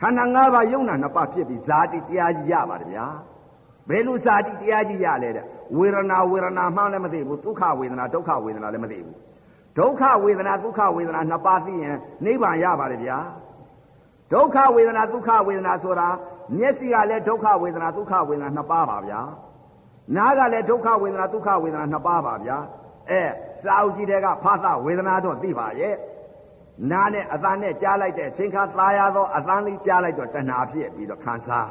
[0.01, 3.07] ခန္ဓာ၅ပါးယုံနာ၂ပါးဖြစ်ပြီးဇာတိတရားကြီးရပါတယ်ဗျာ
[3.89, 5.47] ဘယ်လိုဇာတိတရားကြီးရလဲတဲ့
[5.79, 9.17] ဝေဒနာဝေဒနာမှန်းလည်းမသိဘူးဒုက္ခဝေဒနာဒုက္ခဝေဒနာလည်းမသိဘူး
[9.79, 13.19] ဒုက္ခဝေဒနာဒုက္ခဝေဒနာနှစ်ပါးသိရင်နိဗ္ဗာန်ရပါတယ်ဗျာ
[14.33, 16.09] ဒုက္ခဝေဒနာဒုက္ခဝေဒနာဆိုတာ
[16.57, 19.21] မျက်စိကလည်းဒုက္ခဝေဒနာဒုက္ခဝေဒနာနှစ်ပါးပါဗျာ
[20.17, 22.57] နားကလည်းဒုက္ခဝေဒနာဒုက္ခဝေဒနာနှစ်ပါးပါဗျာ
[23.11, 23.23] အဲ
[23.63, 25.95] စာအုပ်ကြီးတွေကဖသဝေဒနာတော့သိပါရဲ့
[26.91, 31.69] နားနဲ့အသံနဲ့ကြားလိုက်တဲ့အချိန်ခါသာယာသောအသံလေးကြားလိုက်တော့တဏှာဖြစ်ပြီးတော့ခံစား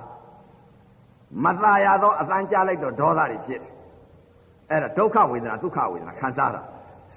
[1.44, 3.75] မသာယာသောအသံကြားလိုက်တော့ဒေါသတွေဖြစ်တယ်
[4.72, 6.62] အဲ့ဒါဒုက္ခဝေဒနာဒုက္ခဝေဒနာခံစားတာ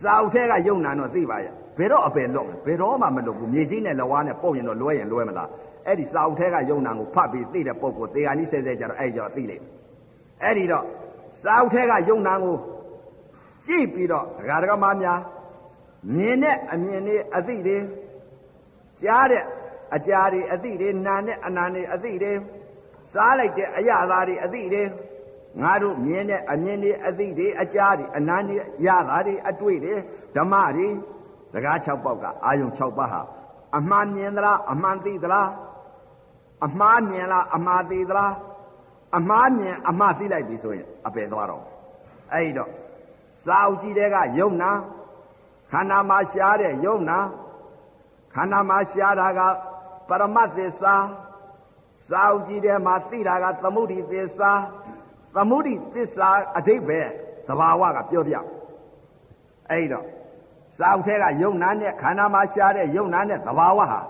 [0.02, 5.48] စာအုပ်ထဲကယုံနာတော့သိပါရဲ့ဘယ်တော့အပယ်လွတ်မလဲဘယ်တော့မှမလွတ်ဘူးမြေကြီးနဲ့လဝါနဲ့ပုတ်ရင်တော့လွဲရင်လွဲမလား
[5.86, 9.64] အဲ့ဒီစာအုပ်ထဲကယုံနာကိုဖတ်ပြီးသိတဲ့ပုံကိုသေဂာနိဆဲဆဲကြတော့အဲ့ကြောသိလိမ့်
[10.42, 10.84] အဲ့ဒီတော့
[11.42, 12.56] စာအုပ်ထဲကယုံနာကို
[13.66, 15.20] ကြည့်ပြီးတော့ဒကာဒကာမများ
[16.14, 17.78] မြင်တဲ့အမြင်တွေအသိတွေ
[19.02, 19.44] ကြားတဲ့
[19.96, 22.32] အကြာတွေအသည့်တွေနာနဲ့အနာတွေအသည့်တွေ
[23.12, 24.82] စားလိုက်တဲ့အရသာတွေအသည့်တွေ
[25.62, 28.56] ငါတို့မြင်တဲ့အမြင်တွေအသည့်တွေအကြာတွေအနာတွေ
[28.86, 29.94] ရတာတွေအတွေ့တွေ
[30.36, 30.88] ဓမ္မတွေ
[31.52, 33.20] တကား6ပေါက်ကအာယုံ6ပါးဟာ
[33.76, 35.48] အမှန်မြင်သလားအမှန်သိသလား
[36.66, 38.34] အမှားမြင်လားအမှားသိသလား
[39.16, 41.64] အမှားမြင်အမှားသိလိုက်ပြီဆိုရင်အပယ်သွားတော့
[42.32, 42.70] အဲ့ဒီတော့
[43.44, 44.70] စာအုပ်ကြီးတဲ့ကယုံနာ
[45.70, 47.18] ခန္ဓာမှာရှားတဲ့ယုံနာ
[48.34, 49.40] ခန္ဓာမှာရှားတာက
[50.08, 50.94] ပရမတ်သစ္စာ
[52.08, 54.52] စာအုပ်ကြီးတဲ့မှာသိတာကသမုဒိသစ္စာ
[55.34, 57.08] သမုဒိသစ္စာအဓိပ္ပာယ်
[57.48, 58.34] သဘာဝကပြောပြ
[59.70, 60.06] အဲ့တော့
[60.78, 64.00] စာအုပ်ထဲကယုံနာနဲ့ခန္ဓာမှာရှားတဲ့ယုံနာနဲ့သဘာဝဟာ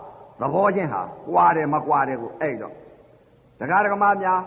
[0.40, 2.74] သဘောချင်းဟာကွာတယ်မကွာတယ်ကိုအဲ့တော့
[3.59, 4.40] တရားဓမ္မများ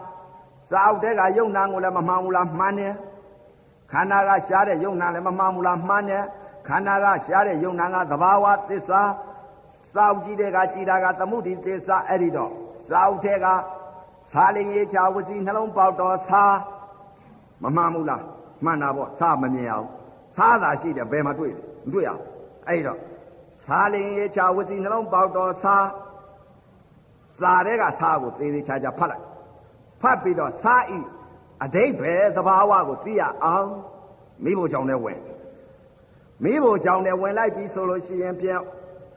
[0.69, 2.93] စာအုပ်ထဲကယုံနာကိုလည်းမမှန်ဘူးလားမှန်တယ်
[3.91, 6.23] ခန္ဓာကရှားတဲ့ယုံနာလည်းမမှန်ဘူးလားမှန်တယ်
[6.67, 9.01] ခန္ဓာကရှားတဲ့ယုံနာကသဘာဝသစ္စာ
[9.93, 12.51] စာအုပ်ကြီးတဲ့ကကြည်တာကသမုဒိသစ္စာအဲ့ဒီတော့
[12.87, 13.45] စာအုပ်ထဲက
[14.33, 16.43] သာလင်ရေးချဝစီနှလုံးပေါက်တော်သာ
[17.63, 18.23] မမှန်ဘူးလား
[18.65, 19.87] မှန်တာပေါ့စာမမြင်အောင်
[20.37, 22.23] သာသာရှိတယ်ဘယ်မှာတွေ့လဲမတွေ့အောင်
[22.67, 22.99] အဲ့တော့
[23.65, 25.77] သာလင်ရေချာဝစီနှလုံးပေါက်တော်စာ
[27.37, 29.25] စာတဲ့ကစာကိုသေးသေးချာချာဖတ်လိုက်
[30.01, 30.99] ဖတ်ပြီးတော့စာဤ
[31.63, 33.69] အတိတ်ပဲသဘာဝကိုသိရအောင်
[34.43, 35.19] မိဖို့ကြောင့်လည်းဝင်
[36.43, 38.61] မိဖို့ကြောင့်လည်းဝင်လိုက်ပြီဆိုလို့ရှိရင်ပြန်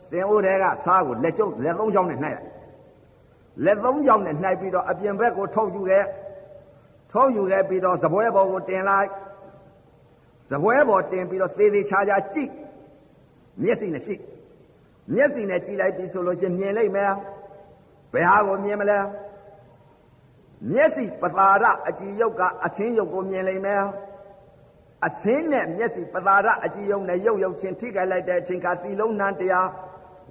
[0.09, 2.54] စင်အိုးတွေကစာကိုလက်ကျုပ်လက်သုံးချောင်းနဲ့နှိုက်လိုက်
[3.65, 6.05] လက်သုံးချောင်းနဲ့နှိုက်ပြီးတော့အပြင်ဘက်ကိုထုတ်ယူခဲ့
[7.13, 9.11] ထုတ်ယူခဲ့ပြီးတော့ဇပွဲပေါ်ကိုတင်လိုက်
[10.53, 12.51] ဇပွဲပေါ်တင်ပြီးတော့သေးသေးချာချာကြည့်
[13.63, 14.21] မျက်စိနဲ့ကြည့်
[15.15, 17.13] မျက်စိနဲ့ကြည့်လိုက်ပြီဆိုလို့ရှိရင်မြင်လိုက်မယ်
[18.13, 18.99] ဘယ်ဟာကိုမြင်မလဲ
[20.73, 23.83] မျက်စိပတာရအကြည်ယုတ်ကအသင်းယုတ်ကိုမြင်လိုက်မယ်
[25.07, 29.69] အသင်းနဲ့မျက်စိပတာရအကြည်ယုတ်နဲ့ရုပ်ရုပ်ချင်းထိခိုက်လိုက်တဲ့အချိန်ကသီလုံးနှံတရား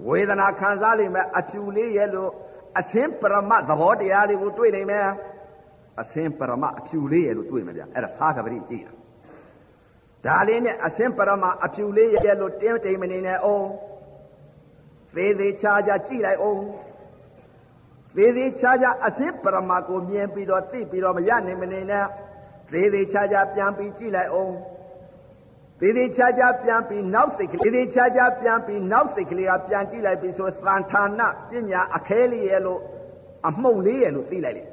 [0.08, 2.32] ဝေဒနာခံစားလိမ့်မယ်အဖြူလေးရဲ့လို့
[2.80, 5.08] အသင်းပရမသဘောတရားလေးကိုတွေ့နိုင်မယ်
[6.02, 8.94] အသင်းပရမအဖြူလေးရဲ့လို့တွေ့မယ်ဗျအဲ့ဒါသာကပရိကြည့်တာ
[10.26, 13.68] ဒါလေးနဲ့အသင်းပရမအဖြူလေးရဲ့လို့တင်းတိမ်မနေနဲ့အောင်
[15.16, 16.64] သေးသေးချာချာကြည့်လိုက်အောင်
[18.16, 22.06] သေးသေးချာချာအသင်းပရမကိုမြင်ပြီးတော့သိပြီးတော့မရနိုင်မနေနဲ့
[22.72, 24.54] သေးသေးချာချာပြန်ပြီးကြည့်လိုက်အောင်
[25.80, 32.80] သေးသေးချာချာပြန်ပြီးနောက်စိတ်ကလေးသေးသေးချာချာပြန်ပြီးနောက်စိတ်ကလေးကပြန်ကြည့်လိုက်ပြီးဆိုသံဌာနပညာအခဲလေးရဲ့လို့
[33.48, 34.64] အမှုန့်လေးရဲ့လို့သိလိုက်လေ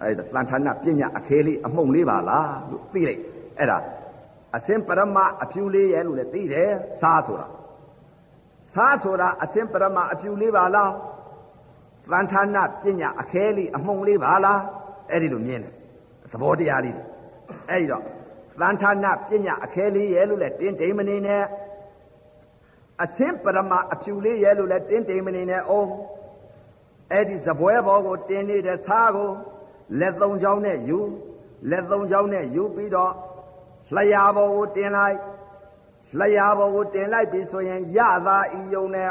[0.00, 3.20] အဲ့ဒါသံဌာနပညာအခဲလေးအမှုန့်လေးပါလားလို့သိလိုက်
[3.58, 3.78] အဲ့ဒါ
[4.56, 7.48] အစင်ပရမအဖြူလေးရဲ့လို့လည်းသိတယ်စားဆိုတာ
[8.74, 10.92] စားဆိုတာအစင်ပရမအဖြူလေးပါလား
[12.12, 14.60] သံဌာနပညာအခဲလေးအမှုန့်လေးပါလား
[15.10, 15.72] အဲ့ဒီလိုမြင်တယ်
[16.32, 16.94] သဘောတရားလေး
[17.68, 18.04] အဲ့ဒီတော့
[18.60, 21.44] သံဌာနပညာအခဲလေးရဲ့လို့လည်းတင်းတိမ်မနေနဲ့
[23.04, 25.90] အစင်ပရမအဖြူလေးရဲ့လို့လည်းတင်းတိမ်မနေနဲ့အောင်
[27.12, 29.30] အဲ့ဒီဇပွဲဘောကိုတင်းနေတဲ့စားကို
[30.00, 30.98] လက်သုံးချောင်းနဲ့ယူ
[31.70, 33.12] လက်သုံးချောင်းနဲ့ယူပြီးတော့
[33.94, 35.18] လျှာဘောကိုတင်လိုက်
[36.18, 39.10] လျှာဘောကိုတင်လိုက်ပြီဆိုရင်ရသာဤယုံနဲ့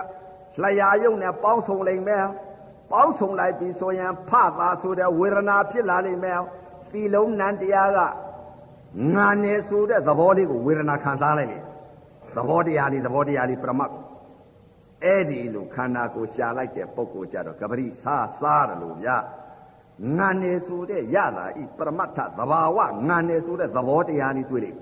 [0.61, 2.25] လျှာယုံနဲ့ပေါင်းစုံလိမ့်မယ်
[2.91, 6.39] ပေါင်းစုံလိုက်ပြီဆိုရင်ဖသာဆိုတဲ့ဝေဒနာဖြစ်လာလိမ့်မယ်
[6.91, 7.99] ဒီလုံးနံတရားက
[9.15, 11.59] ငါနေဆိုတဲ့သဘောလေးကိုဝေဒနာခံစားလိုက်လေ
[12.35, 13.91] သဘောတရားလေးသဘောတရားလေးပြမတ်
[15.03, 19.09] အဲ့ဒီလိုခန္ဓာကိုရှာလိုက်တဲ့ပုံကိုကြတော့ကပရိစားစားတယ်လို့ဗျ
[20.17, 24.79] ငါနေဆိုတဲ့ရတာဤပရမတ္ထသဘာဝငါနေဆိုတဲ့သဘောတရားလေးတွေ့လိုက်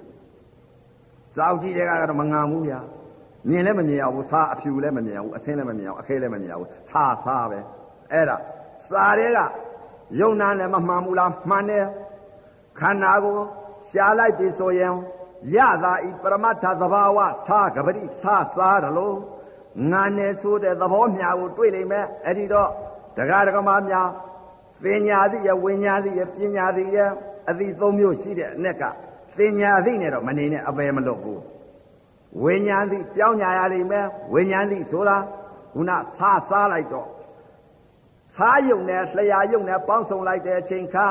[1.35, 2.79] စောက်ကြည့်တဲ့ကတော့မငါဘူးဗျာ
[3.49, 7.59] မြင်လည်းမမြင်ရဘူးစားအဖြူလည်းမမြင်ရဘူးအဆင်းလည်းမမြင်ရဘူးအခဲလည်းမမြင်ရဘူးစားစားပဲ
[8.11, 8.37] အဲ့ဒါ
[8.89, 9.39] စားတဲ့က
[10.19, 11.85] ယုံနာလည်းမမှန်ဘူးလားမှန်တယ်
[12.79, 13.37] ခန္ဓာကို
[13.89, 14.95] ရှားလိုက်ပြီဆိုရင်
[15.55, 19.17] ရတာဤပရမတ္ထသဘာဝစားကပတိစားစားတယ်လို့
[19.91, 22.69] ငါနေဆိုတဲ့သဘောမြာကိုတွေ့လိမ့်မယ်အဲ့ဒီတော့
[23.17, 24.09] တရားဓမ္မများ
[24.83, 26.97] ပညာသည်ရဝိညာသည်ရပညာသည်ရ
[27.49, 28.83] အသည့်သုံးမျိုးရှိတဲ့အ내က
[29.37, 31.41] ပညာသည်နဲ့တော့မနေနဲ့အပယ်မလွတ်ဘူး
[32.43, 35.17] ဝိညာသည်ပြောင်းညာရလိမ့်မယ်ဝိညာသည်ဆိုတာ
[35.73, 37.07] ခုနစားစားလိုက်တော့
[38.35, 41.07] စားယုံနဲ့လျှာယုံနဲ့ပေါင်းစုံလိုက်တဲ့အချိန်ခါ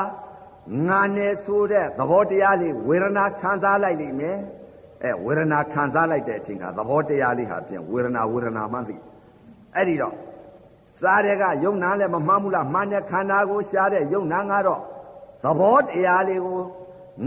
[0.87, 4.37] ငါနဲ့ဆိုတဲ့သဘောတရားလေးဝေဒနာခံစားလိုက်လိမ့်မယ်
[5.03, 8.95] အဲဝေဒနာခံစားလိုက်တဲ့အချိန်ခါသဘောတရားလေးဟာပြန်ဝေဒနာဝေဒနာမှသိ
[9.75, 10.15] အဲ့ဒီတော့
[11.01, 14.81] စားတဲ့ကယုံနာလည်းမမှန်ဘူးလားမှန်တဲ့ခန္ဓာကိုရှားတဲ့ယုံနာကတော့
[15.43, 16.61] သဘောတရားလေးကို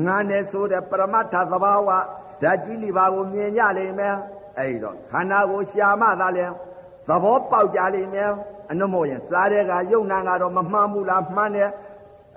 [0.05, 1.89] ငါနဲ့ဆိုတဲ့ပရမတ္ထသဘာဝ
[2.43, 4.15] ဓာတ်ကြီးလိပါကိုမြင်ကြလိမ့်မယ်
[4.59, 6.47] အဲ့ဒီတော့ခန္ဓာကိုရှားမှသာလဲ
[7.09, 8.31] သဘောပေါက်ကြလိမ့်မယ်
[8.71, 11.71] အနုမို့ရင်စားတဲ့ကယုံနာကတော့မမှန်ဘူးလားမှန်တယ်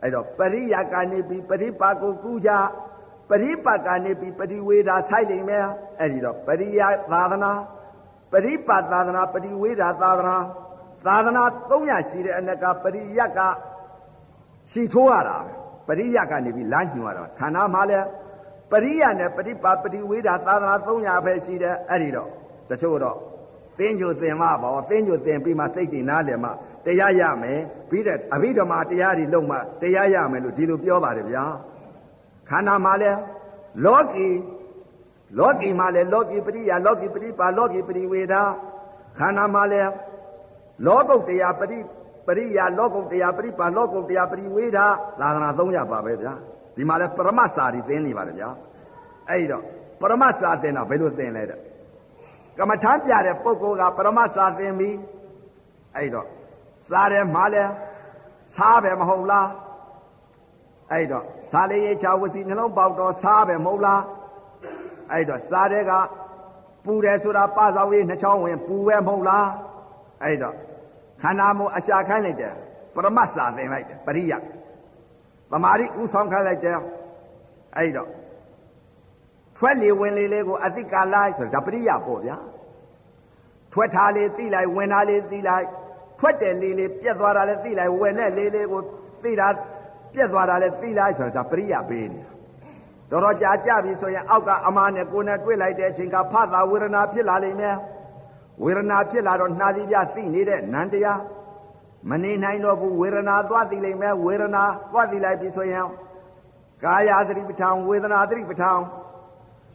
[0.02, 2.52] အဲ့တော့ပရိယာကနေပြီးပရိပါကိုကူကြ
[3.30, 5.66] ပရိပါကနေပြီးပရိဝေဒာဆိုင်လိမ့်မယ်
[6.00, 7.52] အဲ့ဒီတော့ပရိယာသာသနာ
[8.32, 10.38] ပရိပါသာသနာပရိဝေဒာသာသနာ
[11.06, 13.40] သာသနာ300ရှိတဲ့အနက်ကပရိယတ်က
[14.72, 15.38] ရှိထိုးရတာ
[15.88, 18.08] ပရိယတ်ကနေပြီးလမ်းညွှန်ရတာခန္ဓာမှာလည်း
[18.72, 22.30] ပရိယနဲ့ပရိပါပရိဝေဒသာသနာ300ပဲရှိတယ်အဲ့ဒီတော့
[22.70, 23.18] တချို့တော့
[23.78, 26.50] သင်္ကြိုသင်မပေါ့သင်္ကြိုသင်ပြီးမှစိတ်တည်နားလည်မှ
[26.86, 31.44] တရားရမယ်ပြီးတဲ့အဘိဓမ္မာတရားတွေလုံးမှတရားရမယ်လို့ဒီလိုပြောပါတယ်ဗျာ
[32.50, 33.20] ခန္ဓာမှာလည်း
[33.86, 34.28] လောကီ
[35.40, 38.36] လောကီမှာလည်းလောကီပရိယာလောကီပရိပါလောကီပရိဝေဒ
[39.18, 39.92] ခန္ဓာမှာလည်း
[40.86, 41.78] လောကုတ်တရားပရိ
[42.28, 44.88] ပရိယာလောကုတ်တရားပရိပါလောကုတ်တရားပရိဝေဒသာ
[45.36, 46.34] သနာ300ပါပဲဗျာ
[46.76, 48.50] ဒီမှာလည်းပရမတ်စာတွေသင်နေပါတယ်ဗျာ
[49.30, 49.64] အဲ့တော့
[50.02, 51.60] ပရမတ်စာသင်တာဘယ်လိုသင်လဲတဲ့
[52.58, 54.90] ကမ္မထမ်းပြတဲ့ပုဂ္ဂိုလ်ကပရမတ်စာသင်ပြီ
[55.96, 56.28] အဲ့တော့
[56.92, 57.64] စားတယ်မှာလဲ
[58.56, 59.50] စားပဲမဟုတ်လား
[60.92, 64.02] အဲ့တော့စားလေးရေချာဝစီနှလုံးပေါက်တော့စားပဲမဟုတ်လား
[65.12, 65.92] အဲ့တော့စားတဲ့က
[66.86, 69.48] ပူတယ်ဆိုတာပဆောင်ရေးနှချောင်းဝင်ပူပဲမဟုတ်လား
[70.24, 70.56] အဲ့တော့
[71.22, 72.54] ခန္ဓာမို့အရှာခိုင်းလိုက်တယ်
[72.96, 74.34] ပရမတ်စာသင်လိုက်တယ်ပရိယ
[75.52, 76.76] သမာဓိဥဆောင်ခိုင်းလိုက်တယ်
[77.78, 78.10] အဲ့တော့
[79.58, 82.38] ထွက်လေဝင်လေလေးကိုအတိကာလိုက်ဆိုတာပရိယပေါ့ဗျာ
[83.74, 85.68] ထွက်ထားလေသိလိုက်ဝင်ထားလေသိလိုက်
[86.22, 88.82] ထွက်တယ်လေလေပြက်သွားတာလည်းသိလိုက်ဝင်တဲ့လေလေကို
[89.24, 89.48] သိတာ
[90.14, 92.32] ပြက်သွားတာလည်းသိလိုက်ဆိုတာပရိယပေးနေတာ
[93.12, 97.76] တော်တော်ကြာကြပြီဆိုရင်အောက်ကအမားနဲ့ကိုယ်နဲ့တွေ့လိုက်တဲ့အချိန်ကဖသဝေဒနာဖြစ်လာလိမ့်မယ်
[98.64, 101.22] ဝေဒနာဖြစ်လာတော့နှာသီးပြသိနေတဲ့နန္တရား
[102.10, 105.88] မနေနိုင်တော့ဘူးဝေဒနာသွားသိလိမ့်မယ်ဝေဒနာသွားသိလိုက်ပြီဆိုရင်
[106.84, 108.80] ကာယသတိပဋ္ဌာန်ဝေဒနာသတိပဋ္ဌာန်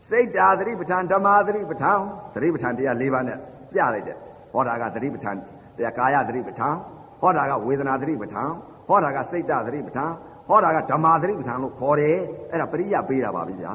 [0.09, 2.01] စိတ်ဓာသတိပဋ္ဌာန်ဓမ္မသတိပဋ္ဌာန်
[2.35, 3.39] သတိပဋ္ဌာန်တရား၄ပါးနဲ့
[3.71, 4.17] ပြလိုက်တယ်
[4.53, 5.37] ဟောတာကသတိပဋ္ဌာန်
[5.77, 6.75] တရားကာယသတိပဋ္ဌာန်
[7.21, 8.51] ဟောတာကဝေဒနာသတိပဋ္ဌာန်
[8.89, 10.11] ဟောတာကစိတ်ဓာသတိပဋ္ဌာန်
[10.49, 12.17] ဟောတာကဓမ္မသတိပဋ္ဌာန်လို့ခေါ်တယ်
[12.51, 13.73] အဲ့ဒါပရိယပေးတာပါဗျာ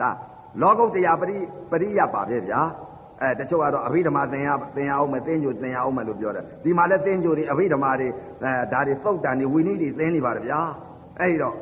[0.00, 0.10] ဒါ
[0.60, 1.36] လောကုတ်တရားပရိ
[1.70, 2.60] ပရိယပါပဲဗျာ
[3.22, 8.08] အဲတချို့ကတော့အဘိဓမ္မာသင်ရသင်ရအောင်မယ်သင်္ကြိုသင်ရအောင်မယ်လို့ပြောတယ်ဒီမှာလည်းသင်္ကြိုတွေအဘိဓမ္မာတွေ
[8.42, 10.60] အဲဒါတွေသုတ်တန်တွေဝိနည်းတွေသင်နေပါတယ်ဗျာ
[11.20, 11.54] အဲ့တော့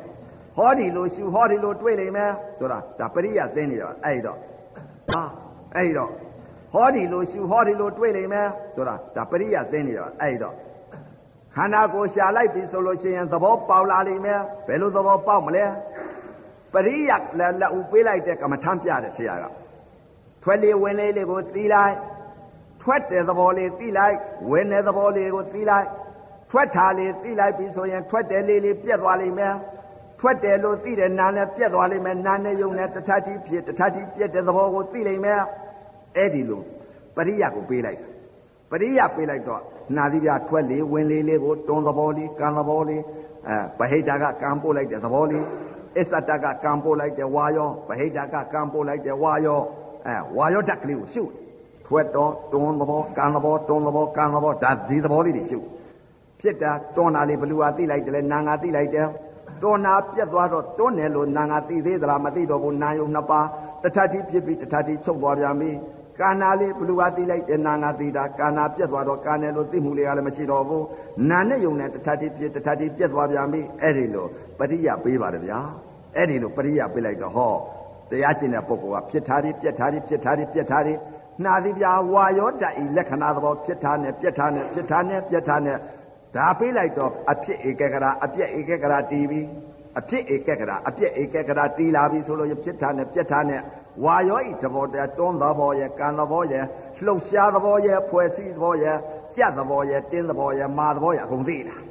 [0.57, 4.37] ဟောဒီလိုရှုဟောဒီလိုတွေ့လိမ့်မယ်ဆိုတာဒါပရိယသင်နေတာအဲ့တော့
[5.09, 5.21] ဟာ
[5.75, 6.11] အဲ့တော့
[6.73, 10.55] ဟောဒီလိုရှုဟောဒီလိုတွေ့လိမ့်မယ်ဆိုတာဒါပရိယသင်နေတာအဲ့တော့
[11.55, 15.65] ခန္ဓာကိုယ်ရှာလိုက်ပြီဆိုလို့ရှိရင်သဘောပေါက်လာလိမ့်မယ်ဘယ်လိုသဘောပေါက်မလဲ
[16.73, 19.45] ပရိယလက်လက်ဥပေးလိုက်တဲ့ကမ္မထမ်းပြတဲ့ဆရာက
[20.43, 21.95] ထွက်လေဝင်လေလေးကိုသီးလိုက်
[22.81, 24.15] ထွက်တဲ့သဘောလေးသီးလိုက်
[24.49, 25.87] ဝင်တဲ့သဘောလေးကိုသီးလိုက်
[26.51, 29.55] ထွက်ထားလေးသီးလိုက်ပြီဆိုရင်ထွက်တယ်လေးလေးပြက်သွားလိမ့်မယ်
[30.19, 35.41] ထွက်တယ်လို့သိတဲ့နာနဲ့ပြက်သွားလိမ့်မယ်နာနဲ့ယုံနဲ့တထတိဖြစ်တထတိပြက်တဲ့သဘောကိုသိလိမ့်မယ်
[36.15, 36.61] အဲ့ဒီလို
[37.15, 37.99] ပရိယကိုပေးလိုက်
[38.71, 39.61] ပရိယပေးလိုက်တော့
[39.95, 43.01] နာသီပြထွက်လေဝင်လေလေးကိုတွန်းသဘောလေးကံသဘောလေး
[43.47, 45.43] အဲဗဟိတကကံပို့လိုက်တဲ့သဘောလေး
[45.97, 49.59] အစ္ဆတကကံပို့လိုက်တဲ့ဝါယောဗဟိတကကံပို့လိုက်တဲ့ဝါယော
[50.05, 51.23] အဲဝါယောဓာတ်ကလေးကိုရှု
[51.85, 55.59] ထွက်တော့တွန်းသဘောကံသဘောတွန်းသဘောကံသဘောဒါဒီသဘောလေးတွေရှု
[56.41, 59.07] ဖြစ်တာတွန်းတာလေးဘလူဟာသိလိုက်တယ်လေနာငါသိလိုက်တယ်
[59.63, 63.47] တွန်းတာပြက်သွားတော့တွန်းတယ်လို့နာငါသိသေးသလားမသိတော့ဘူးနာယုံနှစ်ပါး
[63.83, 65.71] တထတိဖြစ်ပြီးတထတိချုပ်သွားပြန်ပြီ
[66.21, 70.85] ကာနာလေးဘလူဟာသိလိုက်တယ်နာငါသိတာကာနာပြက်သွားတော့ကာနယ်လို့သိမှုလေးကလည်းမရှိတော့ဘူး
[71.29, 74.25] နာနဲ့ယုံနဲ့တထတိဖြစ်တထတိပြက်သွားပြန်ပြီအဲ့ဒီလို
[74.59, 75.59] ပရိယပေးပါတယ်ဗျာ
[76.15, 77.53] အဲ့ဒီလိုပရိယပေးလိုက်တော့ဟော
[78.11, 80.97] တရားကျင့်တဲ့ပုဂ္ဂိုလ်ကဖြစ်ထားတယ်ပြက်ထားတယ်ဖြစ်ထားတယ်ပြက်ထားတယ်
[81.43, 85.77] နှာသီးပြာဝါယောတဤလက္ခဏာသဘောဖြစ်ထားနဲ့ပြက်ထားနဲ့ဖြစ်ထားနဲ့ပြက်ထားနဲ့
[86.35, 89.45] ဒါပေးလိုက်တော့အဖြစ်ဧကကရာအပြက်ဧကကရာတီးပြီး
[89.99, 93.61] အဖြစ်ဧကကရာအပြက်ဧကကရာတီးလာပြီဆိုလို့ဖြစ်ထားနဲ့ပြက်ထားနဲ့
[94.03, 96.63] ဝါယောဤသဘောတတွန်းသဘောရဲ့ကံသဘောရဲ့
[97.03, 98.97] လှုပ်ရှားသဘောရဲ့ဖွဲ့စည်းသဘောရဲ့
[99.35, 101.81] ကြက်သဘောရဲ့တင်းသဘောရဲ့မာသဘောရဲ့အကုန်သိလား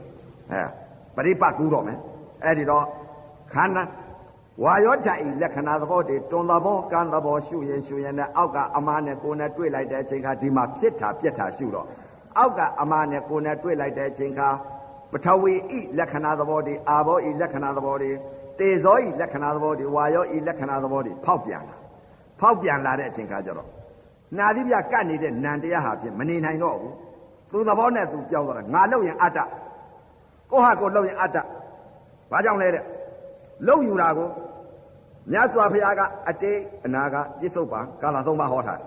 [0.52, 0.62] အဲ
[1.16, 1.98] ပရိပတ်ကူးတော့မယ်
[2.44, 2.84] အဲ့ဒီတော့
[3.52, 3.82] ခန္ဓာ
[4.62, 11.86] ဝါယောဓာတ်ဤလက္ခဏာသဘောတွေတွန်သဘောကံသဘောရှုရင်ရှုရင်နဲ့အောက်ကအမားနဲ့ကိုယ်နဲ့တွေ့လိုက်တဲ့အချိန်ခါဒီမှာဖြစ်တာပြက်တာရှုတော့
[12.38, 14.48] အောက်ကအမားနဲ့ကိုယ်နဲ့တွေ့လိုက်တဲ့အချိန်ခါ
[15.12, 18.12] ပထဝီဤလက္ခဏာသဘောတွေအာဘောဤလက္ခဏာသဘောတွေ
[18.58, 21.77] တေဇောဤလက္ခဏာသဘောတွေဝါယောဤလက္ခဏာသဘောတွေဖောက်ပြန်လာ
[22.40, 23.68] ဖောက်ပြန်လာတဲ့အချိန်ခါကျတော့
[24.38, 26.94] နာသီပြကတ်နေတဲ့နံတရားဟာဖြင့်မနေနိုင်တော့ဘူး
[27.50, 29.38] သူသဘောနဲ့သူပြောင်းသွားတာငါလောက်ရင်အတ္တ
[30.50, 31.36] ကိုဟာကိုလောက်ရင်အတ္တ
[32.30, 32.84] ဘာကြောင့်လဲတဲ့
[33.66, 34.28] လုံယူတာကို
[35.32, 38.86] မြတ်စွာဘုရားကအတိတ်အနာကပြစ္ဆုတ်ပံကာလသုံးပါးဟောထားတယ်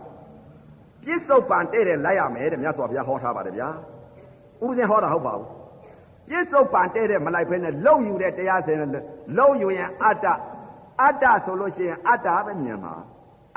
[1.03, 3.69] ပြစ္ဆုတ်ပံတဲ့တဲ့လိုက်ရမယ်တဲ့မြတ်စွာဘုရားဟောထားပါတယ်ဗျာ
[4.61, 5.47] ဥပဇင်ဟောတာဟုတ်ပါဘူး
[6.29, 8.77] ပြစ္ဆုတ်ပံတဲ့တဲ့မလိုက်ဖဲနဲ့လုံယူတဲ့တရားစင်
[9.37, 10.25] လုံယူရင်အတ္တ
[11.01, 12.93] အတ္တဆိုလို့ရှိရင်အတ္တပဲမြင်မှာ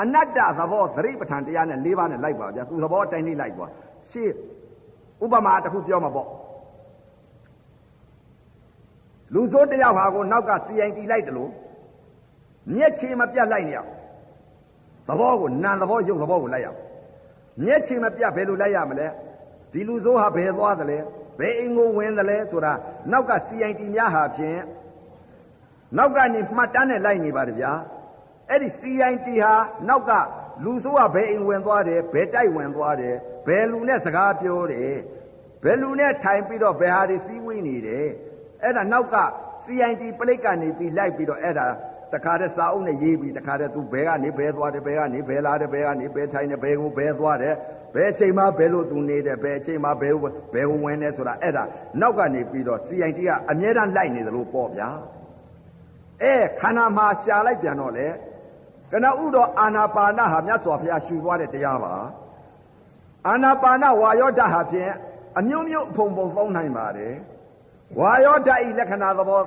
[0.03, 3.71] အနတ္တသဘောသတိပဋ္ဌာန်တရားနဲ့၄ပါးနဲ့လိုက်ပါဗျာသူသဘောအတိုင်းလေးလိုက်သွား
[4.11, 4.31] ရှေ့
[5.25, 6.29] ဥပမာတစ်ခုပြောမှာပေါ့
[9.35, 11.51] လူဆိုးတယောက်ဟာကိုနောက်ကစီရင်တီလိုက်တယ်လို့
[12.75, 13.81] မျက်ခြေမပြတ်လိုက်နေရ
[15.09, 16.69] သဘောကိုနာသဘောရုပ်သဘောကိုလိုက်ရ
[17.63, 19.07] မျက်ခြေမပြတ်ဘယ်လိုလိုက်ရမလဲ
[19.73, 20.99] ဒီလူဆိုးဟာဘယ်သွားတယ်လဲ
[21.39, 22.73] ဘယ်အိမ်ကိုဝင်တယ်လဲဆိုတာ
[23.13, 24.61] နောက်က CIT များဟာဖြင့်
[25.97, 27.73] နောက်ကနေမှတ်တမ်းနဲ့လိုက်နေပါတယ်ဗျာ
[28.51, 29.55] အဲ့ဒီ CIT ဟာ
[29.89, 30.13] နောက်က
[30.65, 33.15] လူဆိုးကဘယ်အိမ်ဝင်သွားတယ်ဘယ်တိုက်ဝင်သွားတယ်
[33.47, 34.95] ဘယ်လူနဲ့စကားပြောတယ်
[35.65, 38.09] ဘယ်လူနဲ့ထိုင်ပြီးတော့ဘယ်ဟာတွေစီးဝေးနေတယ်
[38.63, 39.17] အဲ့ဒါနောက်က
[39.65, 41.67] CIT ပလိတ်ကနေပြီးလိုက်ပြီးတော့အဲ့ဒါ
[42.13, 47.55] တခါတည်းစာအုပ်နဲ့ရေးပြီးတခါတည်းသူဘယ်ကနေဘယ်သွားတယ်ဘယ်ကနေဘယ်လာတယ်ဘယ်ကနေဘယ်ထိုင်တယ်ဘယ်ကိုဘယ်သွားတယ်
[47.95, 50.15] ဘယ်အချိန်မှဘယ်လိုသူနေတယ်ဘယ်အချိန်မှဘယ်
[50.55, 51.65] ဘယ်ကိုဝင်တယ်ဆိုတာအဲ့ဒါ
[52.01, 54.89] နောက်ကနေပြီးတော့ CIT ကအမြဲတမ်းလိုက်နေသလိုပေါ့ဗျာ
[56.23, 58.07] အဲခန္ဓာမှာရှာလိုက်ပြန်တော့လေ
[58.95, 61.95] ကနဥတော်အာနာပါနဟာမြတ်စွာဘုရားရှူသွားတဲ့တရားပါ
[63.29, 64.93] အာနာပါနဝါယောဓာတ်ဟာဖြင့်
[65.39, 67.15] အမျိုးမျိုးအဖုံဖုံသုံးနိုင်ပါတယ်
[67.99, 69.43] ဝါယောဓာတ်ဤလက္ခဏာသဘော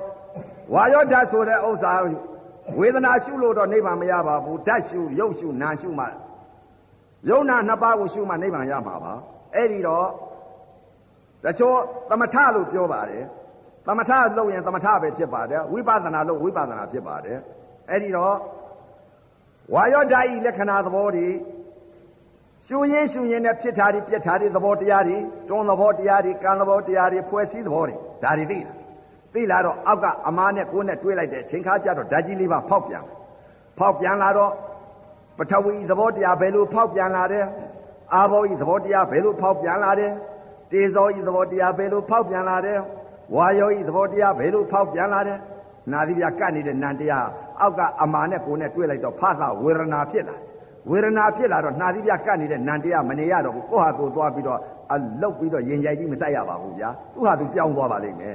[0.74, 1.92] ဝါယောဓာတ်ဆိုတဲ့ဥစ္စာ
[2.78, 6.06] ဝေဒနာရှုလို့တော့နိဗ္ဗာန်မရပါဘူးဓာတ်ရှုရုပ်ရှုနာရှုမှ
[7.28, 9.12] ယုံနာနှစ်ပါးကိုရှုမှနိဗ္ဗာန်ရမှာပါ
[9.54, 10.08] အဲ့ဒီတော့
[11.44, 11.76] တချို့
[12.10, 13.24] သမထလို့ပြောပါတယ်
[13.86, 17.38] သမထလုပ်ရင်သမထပဲဖြစ်ပါတယ်ဝိပဿနာလို့ဝိပဿနာဖြစ်ပါတယ်
[17.90, 18.34] အဲ့ဒီတော့
[19.74, 21.28] ဝါယောဓာတ်ဤလက္ခဏာသဘောတွေ
[22.66, 25.16] ရှုရင်းရှုရင်းနဲ့ဖြစ်တာတွေပြက်တာတွေသဘောတရားတွေ
[25.48, 28.74] တွန်းသဘောတရားတွေကံသဘောတရားတွေဖွဲ့စည်းသဘောတွေဒါတွေသိလား
[29.34, 33.04] သိလာတော့အောက်ကအမားနဲ့ကိုယ်နဲ့တွေးလိုက်တဲ့အချိန်ခါကျတော့ဓာကြီးလေးပါဖောက်ပြန်
[33.78, 34.52] ဖောက်ပြန်လာတော့
[35.38, 37.46] ပထဝီသဘောတရားဘယ်လိုဖောက်ပြန်လာတယ်
[38.14, 40.12] အာဘောဤသဘောတရားဘယ်လိုဖောက်ပြန်လာတယ်
[40.72, 42.78] တေဇောဤသဘောတရားဘယ်လိုဖောက်ပြန်လာတယ်
[43.34, 45.38] ဝါယောဤသဘောတရားဘယ်လိုဖောက်ပြန်လာတယ်
[45.92, 47.26] နာသီပြကတ်နေတဲ့နံတရား
[47.60, 50.36] အောက်ကအမာနဲ့ကိုယ်နဲ့တွေးလိုက်တော့ဖသဝေဒနာဖြစ်လာ
[50.90, 54.60] ဝေဒနာဖြစ်လာတော့နှာသီးပြကတ်နေတဲ့နံတရားမနေရတော့ဘူးကိုယ့်ဟာကိုယ်သွားပြီးတော့
[54.92, 58.34] အလုတ်ပြီးတော့ရင်ကြိုက်ပြီးမစိုက်ရပါဘူးဗျာသူ့ဟာသူပြောင်းသွားပါလိမ့်မယ်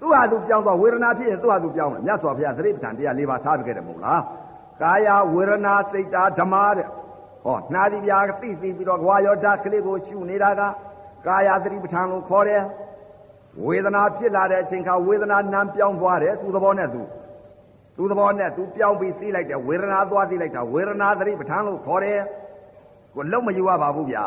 [0.00, 4.22] သူ့ဟာသူပြောင်းသွားဝေဒနာဖြစ်ရင်သူ့ဟာသူပြောင်းတယ်မြတ်စွာဘုရားသတိပဋ္ဌာန်တရား၄ပါးထားပြခဲ့တယ်မဟုတ်လား
[4.82, 6.86] ကာယဝေဒနာစိတ်တာဓမ္မတဲ့
[7.44, 10.62] ဟောနှာသီးပြသိသိပြီးတော့ဝါယောဓာတ်ကလေးကိုရှုနေတာက
[11.26, 12.62] ကာယသတိပဋ္ဌာန်ကိုခေါ်တယ်
[13.64, 17.02] ဝေဒနာဖြစ်လာတဲ့အချိန်ခါဝေဒနာနာပြောင်းသွားတယ်သူသဘောနဲ့သူ
[17.96, 22.20] သူသဘောနဲ့သူပြောင်းပြီးသိလိုက်တယ်ဝေဒနာသွားသိလိုက်တာဝေဒနာသတိပဋ္ဌာန်လို့ခေါ်တယ်
[23.14, 24.24] ကိုလုံးမယူရပါဘူးဗျာ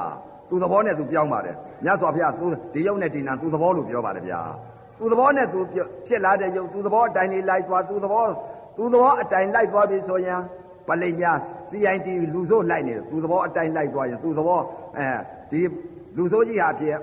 [0.50, 4.42] သူသဘောနဲ့သူပြောင်းပါတယ်မြတ်စွာဘုရားသူဒီယုံနဲ့ဒီနာသူသဘောလို့ပြောပါတယ်ဗျာ
[5.00, 5.60] သူသဘောနဲ့သူ
[6.08, 8.26] ဖြစ်လာတဲ့ယုံသူသဘောအတိုင်းလေးလိုက်သွားသူသဘော
[8.78, 10.42] သူသဘောအတိုင်းလိုက်သွားပြီဆိုရင်
[10.88, 11.26] ပလိမြ
[11.70, 14.60] CIT လူဆိုးလိုက်နေတယ်သူသဘောအတိုင်းလိုက်သွားရင်သူသဘော
[14.98, 15.08] အဲ
[15.52, 15.62] ဒီ
[16.18, 16.98] လူဆိုးကြီးဟာဖြစ်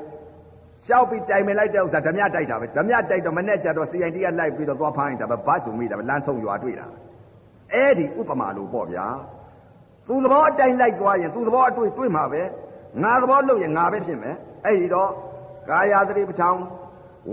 [0.87, 6.87] ရှောက်ပြီးတိုင်မလိုက်တဲ့ဥစ္စာဓမြတိုက်တာပဲဓမြတိုက်တော့မနဲ့ကြတော့ CIT ကလိုက်ပြီးတော့သွားဖိုင်းတာပဲဘတ်ဆိုမိတာပဲလမ်းဆုံးရွာတွေ့တာ
[7.75, 9.07] အဲ့ဒီဥပမာလို့ပေါ့ဗျာ
[10.09, 12.43] သူသဘောအတိုင်းလိုက်သွားရင်သူသဘောအတွေ့တွေ့မှာပဲ
[13.03, 15.11] ငါသဘောလုပ်ရင်ငါပဲဖြစ်မယ်အဲ့ဒီတော့
[15.71, 16.57] ကာယသတိပဋ္ဌာန်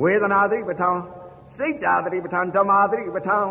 [0.02, 0.98] ဝေဒနာသတိပဋ္ဌာန်
[1.56, 3.46] စိတ်ဓာသတိပဋ္ဌာန်ဓမ္မာသတိပဋ္ဌာန်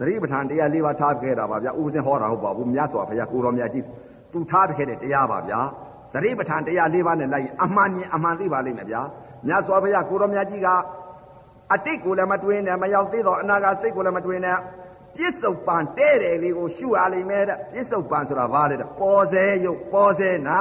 [0.00, 3.84] သတိပဋ္ဌာန်တရား၄ပါးထားခဲ့တာပါဗျာဥပဇင်ဟောတာဟုတ်ပါဘူးမြတ်စွာဘုရားကိုတော်မြတ်ကြီး
[4.32, 5.60] သူထားခဲ့တဲ့တရားပါဗျာ
[6.14, 9.02] သတိပဋ္ဌာန်တရား၄ပါးနဲ့လိုက်ရင်အမှန်မြင်အမှန်သိပါလိမ့်မယ်ဗျာ
[9.46, 10.68] မြတ်စွာဘုရားကိုတော်မြတ်ကြီးက
[11.74, 14.58] အတိတ်ကိုလည်းမတွင်နဲ့မရောက်သေးတော့အနာဂတ်စိတ်ကိုလည်းမတွင်နဲ့
[15.16, 20.58] ပြစ္ဆုတ်ပံတဲ့တယ်လေးကိုရှုရလိမ့်မယ်တဲ့ပြစ္ဆုတ်ပံဆိုတာဘာလဲတဲ့ပေါ်စေရုပ်ပေါ်စေနာ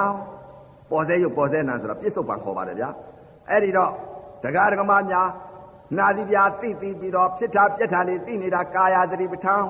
[0.91, 2.89] ပေါ်စေရုပ်ပေါ်စေနာဆိုတာပြစ္ဆုတ်ပံခေါ်ပါတယ်ဗျာ
[3.49, 3.91] အဲ့ဒီတော့
[4.43, 5.27] တရားဓမ္မများ
[5.97, 9.65] နာသီပြာသိသိပြီးတော့ဖြစ်တာပြက်တာလေးသိနေတာကာယသတိပဋ္ဌာန်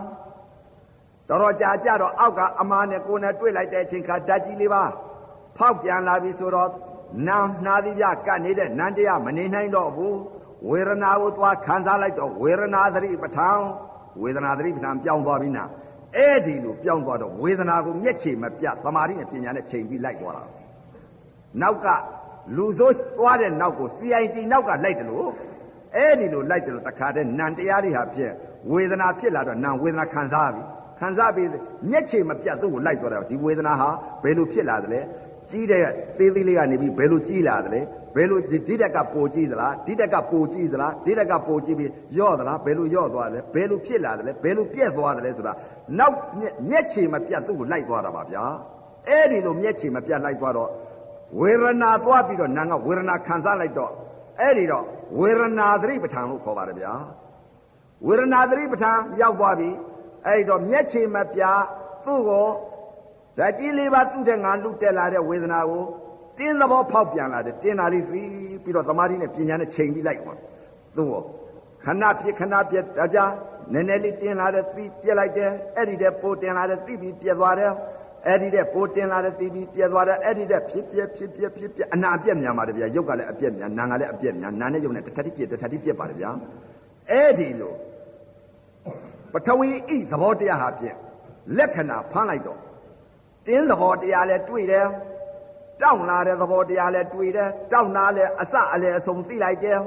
[1.29, 4.83] တော်တော်ကြာကြတော့အောက်ကအမားနဲ့ကိုယ်နဲ့တွေ့လိုက်တဲ့အချိန်ခါဓာတ်ကြီးလေးပါ
[5.57, 6.69] ဖောက်ပြန်လာပြီဆိုတော့
[7.27, 10.17] နာနှာသီးပြကတ်နေတဲ့နန္တရားမနေနိုင်တော့ဘူး
[10.69, 13.59] ဝေဒနာကိုသွားခံစားလိုက်တော့ဝေဒနာသတိပဋ္ဌာန်
[14.21, 15.63] ဝေဒနာသတိပဋ္ဌာန်ပြောင်းသွားပြီနာ
[16.15, 20.43] အဲ့ဒီလိုပြောင်းသွားတော့ဝေဒနာကိုမျက်ခြေမပြသမာဓိနဲ့ပညာနဲ့ချိန်ပြီးလိုက်သွားတာ
[21.61, 21.87] နောက်က
[22.55, 25.29] လူဆိုးသွားတဲ့နောက်ကို CIT နောက်ကလိုက်တယ်လို့
[25.95, 28.31] အဲ့ဒီလိုလိုက်တယ်လို့တခါတည်းနံတရားတွေဟာဖြစ်
[28.71, 30.61] ဝေဒနာဖြစ်လာတော့နံဝေဒနာခံစားပြီ
[30.99, 31.47] ခံစားပြီး
[31.89, 33.89] မျက်ခြေမပြတ်သူ့ကိုလိုက်သွားတယ်ဒီဝေဒနာဟာ
[34.23, 35.01] ဘယ်လိုဖြစ်လာသလဲ
[35.51, 35.83] ကြီးတဲ့
[36.17, 37.81] သေးသေးလေးကနေပြီးဘယ်လိုကြီးလာသလဲ
[38.15, 45.53] ဘယ်လိုဒီတက်ကပိုကြီးသလားဒီတက်ကပိုကြီးသလားဒီတက်ကပိုကြီးပြီးယော့သလားဘယ်လိုယော့သွားလဲဘယ်လိုဖြစ်လာသလဲဘယ်လိုပြက်သွားသလဲဆိုတာ
[45.99, 46.15] နောက်
[46.69, 48.43] မျက်ခြေမပြတ်သူ့ကိုလိုက်သွားတာပါဗျာ
[49.09, 50.69] အဲ့ဒီလိုမျက်ခြေမပြတ်လိုက်သွားတော့
[51.41, 53.91] ဝေဒနာသွားပြီးတော့နာကဝေဒနာခံစားလိုက်တော့
[54.41, 54.83] အဲ့ဒီတော့
[55.19, 56.93] ဝေဒနာသတိပဋ္ဌာန်လို့ခေါ်ပါတယ်ဗျာ
[58.07, 59.69] ဝေဒနာသတိပဋ္ဌာန်ရောက်သွားပြီ
[60.25, 61.59] အဲ့ဒီတော့မျက်ခြေမပြတ်
[62.05, 62.47] သူ့ကို
[63.37, 65.85] ဓာကြီးလေးပါသူ့တဲ့ငါလူတက်လာတဲ့ဝေဒနာကို
[66.37, 68.29] တင်းသဘောဖောက်ပြန်လာတယ်တင်းတာလေးပြီး
[68.63, 70.39] ပြီးတော့သမာဓိနဲ့ပညာနဲ့ချိန်ပြီးလိုက်သွား
[70.97, 71.21] သူ့ကို
[71.83, 73.19] ခဏပြခဏပြဒါကြ
[73.73, 77.71] နည်းနည်းလေးတင်းလာတဲ့ပြီးပြက်လိုက်တယ်အဲ့ဒီတဲ့ပိုတင်လာတဲ့ပြီးပြီးပြက်သွားတယ်
[78.27, 86.29] အဲ့ဒီတဲ့ပိုတင်လာတဲ့ပြီးပြီးပြက်သွားတယ်အဲ့ဒီတဲ့ဖြစ်ပြက်ဖြစ်ပြက်ဖြစ်ပြက်အနာအပြက်များပါတယ်ဗျာရုပ်ကလည်းအပြက်များနာကလည်းအပြက်များနာနဲ့ရုပ်နဲ့တထတိပြက်တထတိပြက်ပါတယ်ဗျာ
[87.11, 87.73] အဲ့ဒီလို
[89.33, 90.95] ပထဝီဤသဘောတရားဟာဖြင့်
[91.57, 92.59] လက္ခဏာဖမ်းလိုက်တော့
[93.47, 94.87] တင်းသဘောတရားလဲတွေ့တယ်
[95.81, 99.79] တောင်းလာတဲ့သဘောတရားလဲတွေ့တယ်တောင်းတာလဲအစအလဲအဆုံးသိလိုက်တယ်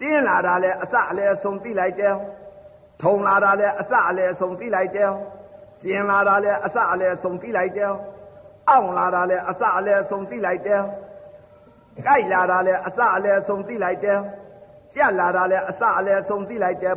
[0.00, 2.14] တင်းလာတာလဲအစအလဲအဆုံးသိလိုက်တယ်
[3.02, 5.10] ထုံလာတာလဲအစအလဲအဆုံးသိလိုက်တယ်
[5.82, 7.92] ကျင်လာတာလဲအစအလဲအဆုံးသိလိုက်တယ်
[8.68, 10.82] အောင့်လာတာလဲအစအလဲအဆုံးသိလိုက်တယ်
[12.04, 14.18] ကြိုက်လာတာလဲအစအလဲအဆုံးသိလိုက်တယ်
[14.94, 16.96] ကြက်လာတာလဲအစအလဲအဆုံးသိလိုက်တယ်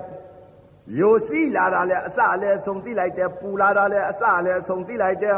[0.97, 5.37] ယိုစီးလာတာလဲအစအလဲအဆုံးသိလိုက်တယ်ပူလာတာလဲအစအလဲအဆုံးသိလိုက်တယ်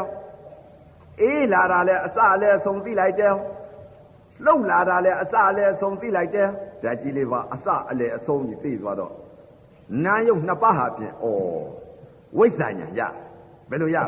[1.22, 3.34] အေးလာတာလဲအစအလဲအဆုံးသိလိုက်တယ်
[4.44, 6.48] လှုပ်လာတာလဲအစအလဲအဆုံးသိလိုက်တယ်
[6.82, 9.12] ဓာတ်ကြီးလေးပါအစအလဲအဆုံးကြီးသိသွားတော့
[10.04, 11.26] နာယုတ်နှစ်ပါးဟာဖြင့်ဩ
[12.38, 13.00] ဝိဇ္ဇာညာရ
[13.70, 14.04] ဘယ်လိုရဩ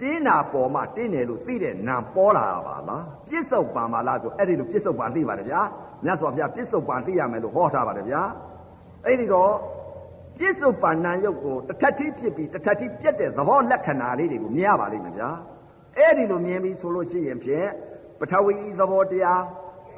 [0.00, 5.60] တင်းနာပေါ်မှာတင်းတယ်လို့သိတဲ့နာပေါ်လာပါလားပြစ္ဆုတ်ပံပါလားဆိုအဲ့ဒီလိုပြစ္ဆုတ်ပံသိပါတယ်ဗျာ
[6.04, 8.22] မြတ်စွာဘုရားပြစ္ဆုတ်ပံသိရမယ်လို့ဟောထားပါတယ်ဗျာ
[9.06, 9.52] အဲ့ဒီတော့
[10.38, 15.30] ပြစ္ဆုတ်ပံနာယုတ်ကိုတစ်ထပ်ထိဖြစ်ပြီးတစ်ထပ်ထိပြက်တဲ့သဘောလက္ခဏာလေးတွေကိုမြင်ရပါလိမ့်မယ်ဗျာ
[15.96, 17.68] အဲ့ဒီလိုမြင်ပြီးဆိုလို့ရှိရင်ဖြင့်
[18.20, 19.42] ပထဝီဤသဘောတရား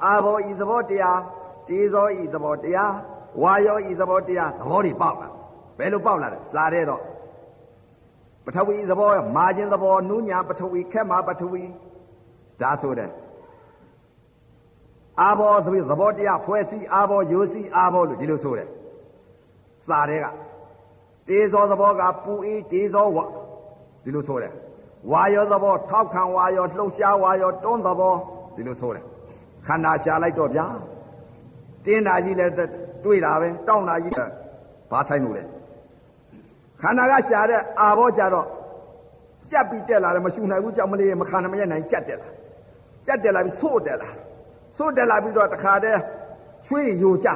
[0.04, 1.18] အာဘောဤသဘောတရား
[1.68, 2.92] တေဇောဤသဘောတရား
[3.42, 5.28] ဝါယောဤသဘောတရားသဘောတွေပေါက်လာ
[5.78, 7.02] ဘယ်လိုပေါက်လာလဲစားတဲ့တော့
[8.44, 11.62] ပထဝီသဘောမာခြင်းသဘောနုညာပထဝီခက်မှာပထဝီ
[12.60, 13.10] ဒါဆိုတဲ့
[15.20, 15.66] အာဘောသ
[16.00, 18.68] ဘောတရားဖွဲ့စည်းအာဘောယိုစီအာဘောလို့ဒီလိုဆိုတယ်
[19.90, 20.26] စာတဲ့က
[21.28, 23.18] တေဇောသဘောကပူအေးတေဇောဝ
[24.02, 24.52] ဒီလိုဆိုတယ်
[25.10, 28.14] ဝါယောသဘောထောက်ခံဝါယောလှုပ်ရှားဝါယောတွန်းသဘော
[28.56, 29.04] ဒီလိုဆိုတယ်
[29.66, 30.66] ခန္ဓာရှာလိုက်တော့ဗျာ
[31.84, 32.52] တင်းတာကြီးလည်း
[33.04, 34.14] တွေ့တာပဲတောင်းတာကြီး
[34.90, 35.42] ဘာဆိုင်လို့လဲ
[36.82, 38.46] ခန္ဓာကရှာတဲ့အာဘောကြတော့
[39.50, 42.28] ကြက်ပြီးတက်လာတယ်မရှူနိုင်ဘူးကြောက်မလေးမခံမရနိုင်ကြက်တက်လာ
[43.06, 44.10] ကြက်တက်လာပြီးဆို့တက်လာ
[44.76, 46.00] ဆို့တက်လာပြီးတော့တခါတည်း
[46.66, 47.28] ချွေးယိုကြ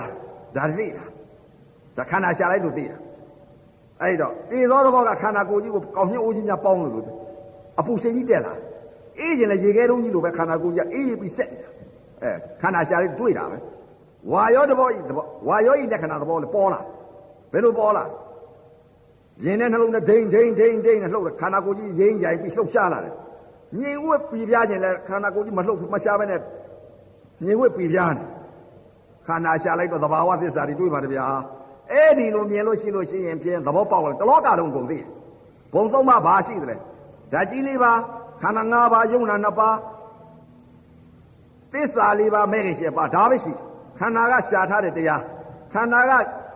[0.56, 1.13] ဒါသိလား
[1.96, 2.98] ဒါခန္ဓာရှာလိုက်လို့သိတာ
[4.02, 7.06] အဲ့တော့တေသောသဘောကခန္ဓာကိုယ်ကြီးကိုကောင်းမြတ်အိုးကြီးများပေါင်းလို့လို့
[7.80, 8.54] အပူစိတ်ကြီးတက်လာ
[9.20, 11.68] အေးရင်လည်းရေခဲတုံးကြီးလိုပဲခန္ဓာကိုယ်ကြီးအေးပြီးဆက်နေတာ
[12.22, 12.30] အဲ
[12.60, 13.58] ခန္ဓာရှာလိုက်တွေ့တာပဲ
[14.32, 16.80] ဝါယောသဘောဤသဘောဝါယောဤလက္ခဏာသဘောလည်းပေါ်လာ
[17.52, 18.04] ဘယ်လိုပေါ်လာ
[19.44, 23.14] ရင်နဲ့နှလုံးနဲ့ဒိန်ဒိန်ဒိန်ဒိန်နဲ့လှုပ်တယ်ခန္ဓာကိုယ်ကြီးရင်းရိုင်ပြီးလှုပ်ရှားလာတယ်
[23.78, 26.40] ညင်ဝက်ပြပြခြင်းလဲခန္ဓာကိုယ်ကြီးမလှုပ်မရှားဘဲနဲ့
[27.44, 28.24] ညင်ဝက်ပြပြနေ
[29.26, 31.26] ခန္ဓာရှားလိုက်တော့သဘာဝသစ္စာတွေတွေ့ပါတယ်ဗျာ
[31.94, 34.98] အဲ့ဒီလိုမြင်လို့ရှိလို့ရှိရင်ဖြင့်သဘောပေါက်တယ်တလောကလုံးကုန်သိ
[35.74, 36.76] ဘုံသုံးပါးဘာရှိတယ်လဲ
[37.32, 37.92] ဓာတ်ကြီးလေးပါ
[38.42, 39.76] ခန္ဓာ၅ပါးယုံနာနှစ်ပါး
[41.72, 43.52] သစ္စာလေးပါမဲ့ခင်ရှင်းပါဒါပဲရှိ
[43.98, 45.22] ခန္ဓာကရှားထားတဲ့တရား
[45.72, 46.12] ခန္ဓာက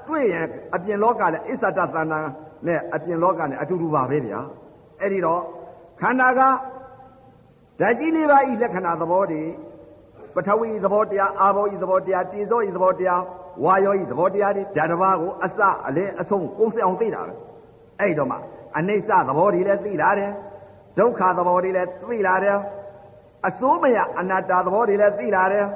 [0.09, 2.09] တွေ့ရင်အပြင်လောကလည်းအစ္ဆတသဏ္ဍာန်
[2.66, 4.41] နဲ့အပြင်လောကနဲ့အတူတူပါပဲဗျာ
[5.01, 5.43] အဲ့ဒီတော့
[6.01, 6.41] ခန္ဓာက
[7.80, 9.43] ဓာတ်ကြီးလေးပါဤလက္ခဏာသဘောတွေ
[10.34, 13.22] ပထဝီသဘောတရားအာဘောဤသဘောတရားတေဇောဤသဘောတရား
[13.65, 17.35] ဝါယောဤသဘောတရားတွေဓာတ်တစ်ပါးကိုအစအလင်းအဆုံးကိုယ်စအောင်သိတာပဲ
[18.01, 18.37] အဲ့တော့မှ
[18.79, 20.33] အနိစ္စသဘောတွေလည်းသိလာတယ်
[20.99, 22.59] ဒုက္ခသဘောတွေလည်းသိလာတယ်
[23.49, 25.67] အစိုးမရအနတ္တသဘောတွေလည်းသိလာတယ်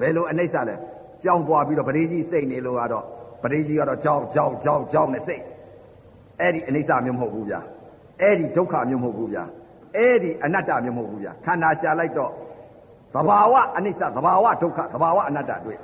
[0.00, 0.74] ဘယ်လိုအနိစ္စလဲ
[1.22, 3.04] ကြောင်းသွားပြီးတော့ပရိကြီးစိတ်နေလို့ကတော့
[3.42, 5.42] ပရိကြီးကတော့ကြောင်းကြောင်းကြောင်းကြောင်းနဲ့စိတ်
[6.40, 7.60] အဲ့ဒီအနိစ္စမျိုးမဟုတ်ဘူးဗျာ
[8.22, 9.44] အဲ့ဒီဒုက္ခမျိုးမဟုတ်ဘူးဗျာ
[9.96, 12.32] အဲ့ဒီအနတ္တမျိုးမဟုတ်ဘူးဗျာခန္ဓာရှာလိုက်တော့
[13.14, 15.78] သဘာဝအနိစ္စသဘာဝဒုက္ခသဘာဝအနတ္တတွေ့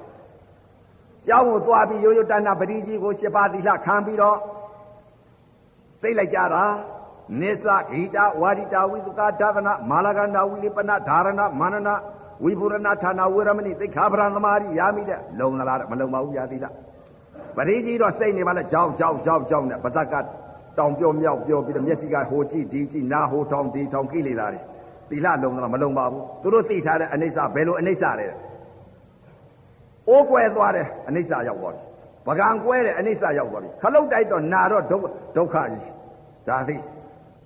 [1.27, 4.39] ကျောင်းကိုသွားပြီးရိုးရိုးတဏ္ဍပရိကြီးကိုရှစ်ပါးသီလခံပြီးတော့
[6.03, 6.65] သိလိုက်ကြတာ
[7.41, 11.95] နိစ္စဂိတဝါရိတဝိသုကာဒါဗနာမာလကန္တာဝိလိပနဓာရဏမာနနာ
[12.45, 16.67] ဝိပုရဏဌာနဝေရမဏိသိခာပရံသမာရိယာမိတဲ့လုံလာလားမလုံပါဘူးယာသီလ
[17.57, 20.15] ပရိကြီးတော့စိတ်နေပါလဲကြောက်ကြောက်ကြောက်ကြောက်နဲ့ပါဇက်က
[20.79, 24.61] တောင်ပြောမြောက်ပြောပြီးတော့မျက်စိကဟိုကြည့်ဒီကြည့်နားဟိုထောင်ဒီထောင်ကိလေသာတွေ
[25.11, 28.27] သီလလုံလားမလုံပါဘူးသူတို့သိထားတဲ့အနိစ္စဘယ်လိုအနိစ္စလဲ
[30.09, 31.83] အိုးကွဲသွားတယ်အနိစ္စရောက်သွားပြီ
[32.27, 35.93] ပကံကွဲတယ်အနိစ္စရောက်သွားပြီခလုတ်တိုက်တော့နာတော့ဒုက္ခဒုက္ခကြီး
[36.49, 36.77] ဒါသိ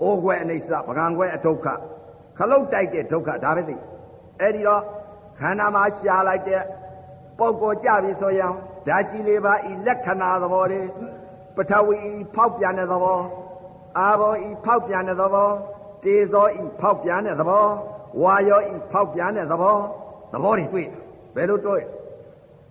[0.02, 1.66] အိုးကွဲအနိစ္စပကံကွဲအဒုက္ခ
[2.38, 3.76] ခလုတ်တိုက်တဲ့ဒုက္ခဒါပဲသိ
[4.40, 4.82] အဲ့ဒီတော့
[5.40, 6.62] ခန္ဓာမှာရှားလိုက်တဲ့
[7.38, 8.52] ပုံကိုကြပြီဆိုရင်
[8.86, 10.82] ဓာကြီးလေးပါဤလက္ခဏာသဘောတွေ
[11.56, 13.20] ပထဝီဤဖောက်ပြန်တဲ့သဘော
[13.98, 15.50] အာဘောဤဖောက်ပြန်တဲ့သဘော
[16.04, 17.66] တေဇောဤဖောက်ပြန်တဲ့သဘော
[18.22, 19.76] ဝါယောဤဖောက်ပြန်တဲ့သဘော
[20.32, 20.88] သဘောတွေတွေ့
[21.34, 21.82] ဘယ်လိုတွေ့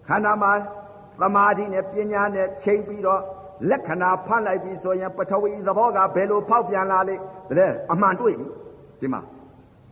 [0.07, 0.51] ခန္ဓာမှာ
[1.21, 3.21] သမာဓိနဲ့ပညာနဲ့ချိန်ပြီးတော့
[3.69, 7.23] လက္ခဏာဖတ်လိုက်ပြီဆိုရင်ပထဝီသဘောကဘယ်လိုဖောက်ပြန်လာလိမ့်
[7.57, 8.47] တဲ့အမှန်တွေ့ပြီ
[8.99, 9.21] ဒီမှာ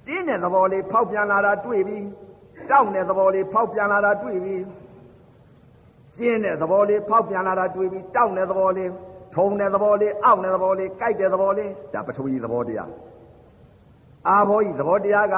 [0.07, 1.97] တင်းတဲ့သဘောလေးဖောက်ပြန်လာတာတွေ့ပြီ
[2.69, 4.55] တောက်တဲ့သဘောလေးဖောက်ပြန်လာတာတွေ့ပြီ
[6.17, 8.89] ကျင်းတဲ့သဘောလေးဖောက်ပြန်လာတာတွေ့ပြီတောက်တဲ့သဘောလေး
[9.35, 12.89] ထုံတဲ့သဘောလေးအောက်တဲ့သဘောလေးကြိုက်တဲ့သဘောလေးဒါပထဝီသဘောတရား
[14.27, 15.35] အာဘောဤသဘောတရားက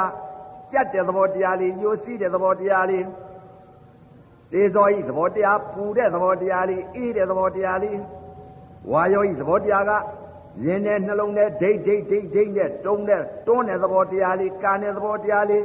[0.71, 3.03] ကြက်တဲ့သဘောတရားလေးယိုစီးတဲ့သဘောတရားလေး
[4.55, 7.97] တေဇောဤသဘောတရားပူတဲ့သဘောတရားလေးအေးတဲ့သဘောတရားလေး
[8.91, 9.91] ဝါယောဤသဘောတရားက
[10.65, 15.63] ရင်နဲ့နှလုံးနဲ့ဒိတ်ဒိတ်ဒိတ်ဒိတ်နဲ့တုံးတဲ့တွန်းတဲ့သဘောတရားလေးကာတဲ့သဘောတရားလေး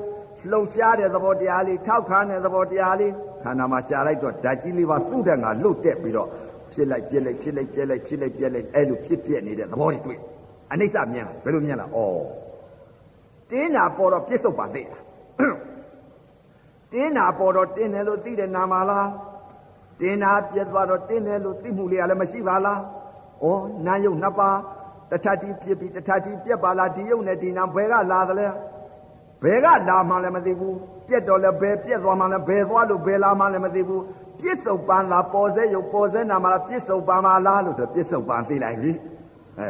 [0.51, 3.12] လှုပ်ရှားတဲ့သဘောတရားလေးထောက်ခါတဲ့သဘောတရားလေး
[3.43, 6.28] ခန္ဓာမှာရှားလိုက်တော့ဓာတ်ကြီးလေးပါသူ့တဲ့ငါလွတ်တက်ပြီးတော့
[6.72, 10.18] ဖြစ်လိုက်ပြက်လိုက်ဖြစ်လိုက်ပြက်လိုက်ဖြစ်လိုက်ပြက်လိုက်အဲ့လိုဖြစ်ပြက်နေတဲ့သဘောတွေတွေ့
[10.72, 12.01] အနိစ္စမြင်လားဘယ်လိုမြင်လားဩ
[13.51, 15.03] တင်းတာပေါ်တော့ပြစ္ဆုတ်ပါသိလား
[16.93, 19.09] တင်းတာပေါ်တော့တင်းတယ်လို့သိတဲ့နာမလား
[20.01, 22.80] တင်းတာပြက်သွားတော့တင်းတယ်လို့သိမှုလေးကလည်းမရှိပါလား
[23.45, 23.47] ဩ
[23.86, 24.59] နာယုတ်နှစ်ပါး
[25.11, 28.47] တထတိဖြစ်ပြီးတထတိပြက်ပါလားဒီယုတ်နဲ့ဒီနာဘယ်ကလာသလဲ
[29.43, 30.76] ဘယ်ကလာမှလည်းမသိဘူး
[31.09, 34.03] ပြက်တော့လည်းဘယ်ပြက်သွားမှလည်းဘယ်သွားလို့ဘယ်လာမှလည်းမသိဘူး
[34.41, 38.93] ပြစ္ဆုတ်ပန်လားပေါ်စေယုတ်ပေါ်စေနာမလားပြစ္ဆုတ်ပန်ပါလားလို့ဆိုပြစ္ဆုတ်ပန်သိလိုက်ပြီ
[39.59, 39.68] အဲ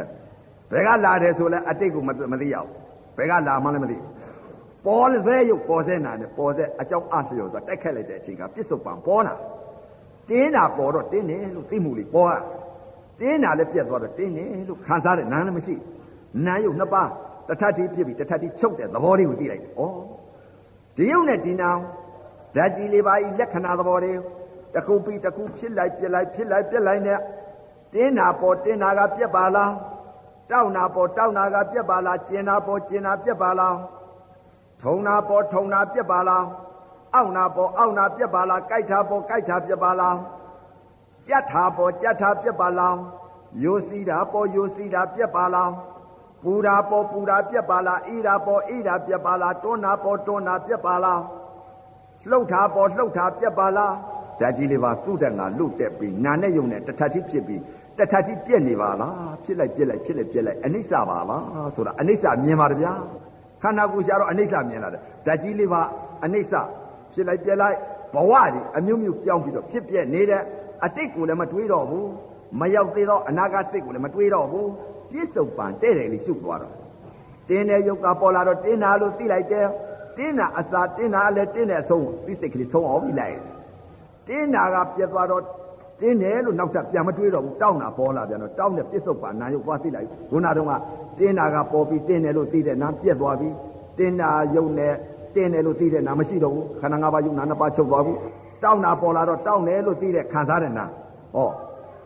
[0.71, 2.69] ဘယ်ကလာတယ်ဆိုလဲအတိတ်ကိုမသိရဘူး
[3.17, 4.20] ဘယ်ကလာမှလည်းမသိဘူး
[4.85, 9.35] ပေါ်စေယုတ်ပေါ်စေနာနဲ့ပေါ်စေအကြောင်းအလျော်ဆိုတိုက်ခက်လိုက်တဲ့အချိန်ကပြစ္ဆုတ်ပန်ပေါ်လာ
[10.29, 12.35] တင်းတာပေါ်တော့တင်းတယ်လို့သိမှုလေးပေါ်ရ
[13.19, 15.75] တင်းတာလည်းပြက်သွားတော့တင်းတယ်လို့ခံစားတဲ့နားလည်းမရှိ
[16.45, 17.09] နာယုတ်နှစ်ပါး
[17.47, 19.65] တထတိပြစ်ပြီးတထတိချုပ်တဲ့သဘောလေးကိုသိလိုက်ဩ
[20.97, 21.69] ဒီယုတ်နဲ့ဒီနာ
[22.55, 24.13] ဓာတ်ကြီးလေးပါဤလက္ခဏာသဘောတွေ
[24.75, 27.19] တခုပြီးတခုဖြစ်လိုက်ပြက်လိုက်ဖြစ်လိုက်ပြက်လိုက်နဲ့
[27.93, 29.73] တင်းနာပေါ်တင်းနာကပြက်ပါလား
[30.51, 33.75] တောက်နာပေါ်တောက်နာကပြက်ပါလားကျင်နာပေါ်ကျင်နာပြက်ပါလား
[34.83, 36.45] ထုံနာပေါ်ထုံနာပြက်ပါလား
[37.15, 40.17] အောက်နာပေါ်အောက်နာပြက်ပါလားကြိုက်တာပေါ်ကြိုက်တာပြက်ပါလား
[41.27, 42.97] ကြက်တာပေါ်ကြက်တာပြက်ပါလား
[43.63, 45.71] ယိုစီတာပေါ်ယိုစီတာပြက်ပါလား
[46.43, 51.21] ပူတာပေါ်ပူတာပြက်ပါလားအေးတာပေါ်အေးတာပြက်ပါလားတွန်းတာပေါ်တွန်းတာပြက်ပါလား
[52.29, 53.93] လှုပ်တာပေါ်လှုပ်တာပြက်ပါလား
[54.39, 57.61] ဓာတ်ကြီးလေးပါသူ့တက်ငါလွတ်တက်ပြီးနာနဲ့ယုံနဲ့တထတိဖြစ်ပြီး
[57.97, 61.43] တထတိပြက်နေပါလားဖြစ်လိုက်ပြက်လိုက်ဖြစ်လိုက်ပြက်လိုက်အနိစ္စပါလား
[61.75, 62.93] ဆိုတာအနိစ္စမြင်ပါတဗျာ
[63.61, 65.81] ခန္ဓာကိုယ်ရှာတော့အနိစ္စမြင်လာတယ်ဓာတ်ကြီးလေးပါ
[66.25, 66.53] အနိစ္စ
[67.13, 67.77] ဖြစ်လိုက်ပြက်လိုက်
[68.15, 70.41] ဘဝကြီးအမျိုးမျိုးပြောင်းပြီးတော့ဖြစ်ပြက်နေတဲ့
[70.85, 72.09] အတိတ်ကိုလည်းမတွေးတော့ဘူး
[72.59, 74.69] မရောက်သေးတော့အနာဂတ်စိတ်ကိုလည်းမတွေးတော့ဘူး
[75.11, 76.73] ပြစ္ဆုတ်ပံတဲ့တယ်လေးရှုပ်သွားတော့
[77.49, 79.67] တင်းတဲ့ယုတ်ကပေါ်လာတော့တင်းတာလို့သိလိုက်တယ်
[80.17, 83.37] တင်းတာအစာတင်းတာလည်းတင်းတဲ့အဆုံးသိစိတ်ကလေးဆုံးအောင်ပြီးလိုက်
[84.27, 85.43] တင်းတာကပြက်သွားတော့
[86.01, 90.81] တင်းတယ်လို့နောက်ထပ်ပြန်မတွေးတော့ဘူးတောင်းတာပေါ်လာပြန်တော့တောင်းတဲ့ပြစ္ဆုတ်ပံနာယုတ်သွားသိလိုက်ခုနတုန်းကတ
[91.25, 93.49] င်းတာကပေါ်ပြီးတင်းတယ်လို့သိတဲ့နာပြက်သွားပြီ
[93.97, 94.93] တင်းတာယုတ်နဲ့
[95.35, 98.17] တင်းတယ်လို့သိတဲ့နာမရှိတော့ဘူးခန္ဓာ၅ပါးယုတ်နာနှစ်ပါးချုပ်သွားဘူး
[98.63, 100.85] တောင်းတာပေါ်လာတော့တောင်းတယ်လို့သိတဲ့ခံစားတဲ့နာ
[101.35, 101.49] ဟော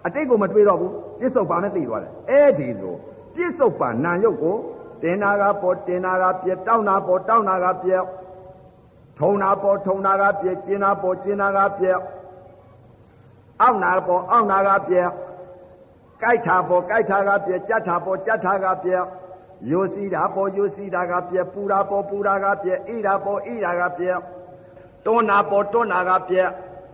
[0.06, 2.96] အတိတ်ကိုမတွေးတော့ဘူးပြစ္ဆုတ်ပံနဲ့သိသွားတယ်အဲ့ဒီလို
[3.36, 4.58] ပြစ္ဆုတ်ပံနာယုတ်ကို
[5.02, 8.04] တင်နာကပေါ်တင်နာကပြက်တောင်းနာပေါ်တောင်းနာကပြက်
[9.20, 12.00] ထုံနာပေါ်ထုံနာကပြက်ကျင်နာပေါ်ကျင်နာကပြက်
[13.62, 15.10] အောက်နာပေါ်အောက်နာကပြက်
[16.26, 19.04] ကြိုက်တာပေါ်ကြိုက်တာကပြက်ကြက်တာပေါ်ကြက်တာကပြက်
[19.72, 24.20] ယိုစီတာပေါ်ယိုစီတာကပြက်ပူတာပေါ်ပူတာကပြက်အိတာပေါ်အိတာကပြက်
[25.06, 26.50] တွန်းနာပေါ်တွန်းနာကပြက်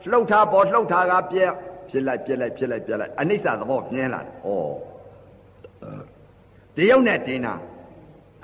[0.09, 1.51] လှုပ်တာပေါ်လှုပ်တာကပြက်
[1.89, 4.49] ဖြစ်လိုက်ပြက်လိုက်ဖြစ်လိုက်ပြက်လိုက်အနိစ္စသဘောမြင်လာတယ်ဩ
[6.75, 7.53] ဒီရုပ်နဲ့တင်းတာ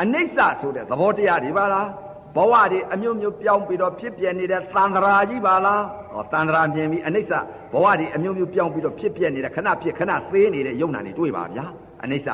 [0.02, 1.88] အနိစ္စဆိုတဲ့သဘောတရားဒီပါလား
[2.36, 5.84] ဘဝတွေအမျိုးမျိုးပြောင်းပြီးတော့ဖြစ်ပြနေတဲ့သံဃာကြီးပါလား
[6.18, 7.32] ဟောသံဃာမြင်ပြီးအနိစ္စ
[7.74, 11.66] ဘဝတွေအမျိုးမျိုးပြောင်းပြီးတော့ဖြစ်ပြနေတဲ့ခဏဖြစ်ခဏသေးနေတဲ့ယုံနာတွေတွေ့ပါဗျာ
[12.04, 12.28] အနိစ္စ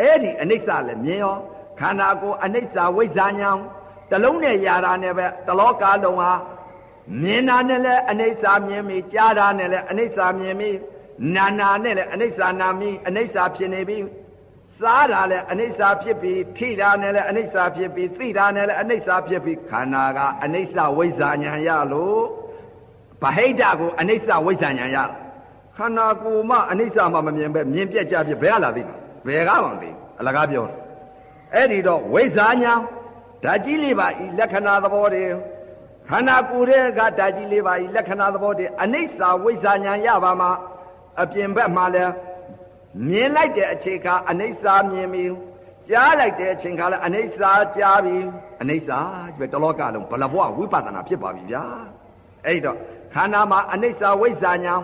[0.00, 1.36] အဲ့ဒီအနိစ္စလည်းမြင်ရော
[1.80, 3.50] ခန္ဓာကိုယ်အနိစ္စဝိဇ္ဇာညာ
[4.10, 6.32] တလုံးနဲ့ຢာတာနဲ့ပဲတလောကလုံးဟာ
[7.22, 10.70] မြင်တာနဲ့လည်းအနိစ္စမြင်ပြီကြားတာနဲ့လည်းအနိစ္စမြင်ပြီ
[11.34, 13.98] နာနာနဲ့လည်းအနိစ္စနာမိအနိစ္စဖြစ်နေပြီ
[14.80, 22.43] စားတာလည်းအနိစ္စဖြစ်ပြီးထိတာနဲ့လည်းအနိစ္စဖြစ်ပြီးသိတာနဲ့လည်းအနိစ္စဖြစ်ပြီးခန္ဓာကအနိစ္စဝိဇ္ဇာဉာဏ်ရလို့
[23.24, 24.98] ဗဟိတကိုအနိစ္စဝိဇ္ဇာဉာဏ်ရ
[25.76, 28.82] ခန္ဓာကိုယ်မှအနိစ္စမှမမြင်ပဲမြင်ပြက်ကြပြဘယ်ကလာသိ
[29.26, 30.64] ဘယ်ကမှမသိအလကားပြော
[31.54, 32.80] အဲ့ဒီတော့ဝိဇ္ဇာဉာဏ်
[33.44, 35.24] ဓာတ်ကြီးလေးပါဤလက္ခဏာသဘောတွေ
[36.08, 40.50] ခန္ဓာကိုယ်ရဲ့ကဓာတ်ကြီးလေးပါဤလက္ခဏာသဘောတွေအနိစ္စဝိဇ္ဇာဉာဏ်ရပါမှာ
[41.22, 42.12] အပြင်ဘက်မှာလည်း
[43.08, 45.24] မြင်လိုက်တဲ့အချိန်ကအနိစ္စမြင်ပြီ
[45.88, 47.40] ကြားလိုက်တဲ့အချိန်ကလည်းအနိစ္စ
[47.76, 48.16] ကြားပြီ
[48.62, 48.90] အနိစ္စ
[49.38, 51.64] ပဲတလောကလုံးဘလဘဝဝိပဿနာဖြစ်ပါပြီဗျာ
[52.46, 52.76] အဲ့တော့
[53.14, 54.74] ခန္ဓာမှာအနိစ္စဝိဇ္ဇာညာ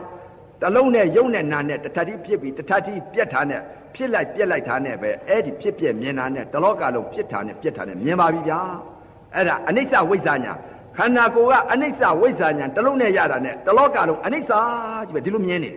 [0.63, 3.61] တလုံးနဲ့ယုံနဲ့နာနဲ့တထတိဖြစ်ပြီးတထတိပြက်တာနဲ့
[3.95, 8.61] ဖြစ်လိုက်ပြက်လိုက်တာနဲ့ပဲအဲ့ဒီဖြစ်ပြက်မြင်တာနဲ့တလောကလုံးဖြစ်တာနဲ့ပြက်တာနဲ့မြင်ပါပြီဗျာ
[9.35, 10.53] အဲ့ဒါအနိစ္စဝိဇ္ဇာညာ
[10.97, 14.53] ခန္ဓာကိုယ်ကအနိစ္စဝိဇ္ဇာညာတလုံးနဲ့ရတာနဲ့တလောကလုံးအနိစ္စ
[15.07, 15.77] ကြီးပဲဒီလိုမြင်နေတယ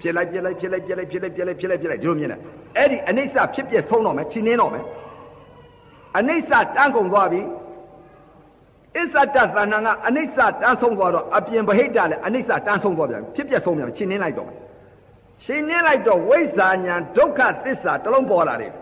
[0.00, 2.40] ဖြစ်လိုက်ပြက်လိုက်ဖြစ်လိုက်ပြက်လိုက်ဖြစ်လိုက်ပြက်လိုက်ဖြစ်လိုက်ပြက်လိုက်ဒီလိုမြင်တယ်
[2.76, 4.84] အဲ့ဒီအနိစ္စဖြစ်ပြက်ဆုံးတော့မယ်ချင်းနှင်းတော့မယ်
[6.18, 7.40] အနိစ္စတန်းကုန်သွားပြီ
[8.96, 14.58] အစ္ဆတသဏ္ဍာန်ကအနိစ္စတန်းဆုံးသွားတော့အပြင်ဗဟိတလည်းအနိစ္စတန်းဆုံးသွားပြန်ဖြစ်ပြက်ဆုံးပြန်ချင်းနှင်းလိုက်တော့မယ်
[15.44, 18.72] ချင်းနှင်းလိုက်တော့ဝိဇ္ဇာညာဒုက္ခသစ္စာတလုံးပေါ်လာတယ်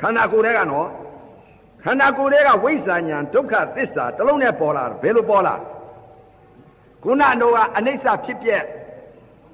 [0.00, 0.86] ခန္ဓာကိုယ်ထဲကနော်
[1.84, 5.54] ခန္ဓာကိုယ်ထဲကဝိဇ္ဇာညာဒုက္ခသစ္စာတလုံးနဲ့ပေါ်လာဘယ်လိုပေါ်လာ
[7.02, 8.62] ခုနတော့ကအနိစ္စဖြစ်ပြက်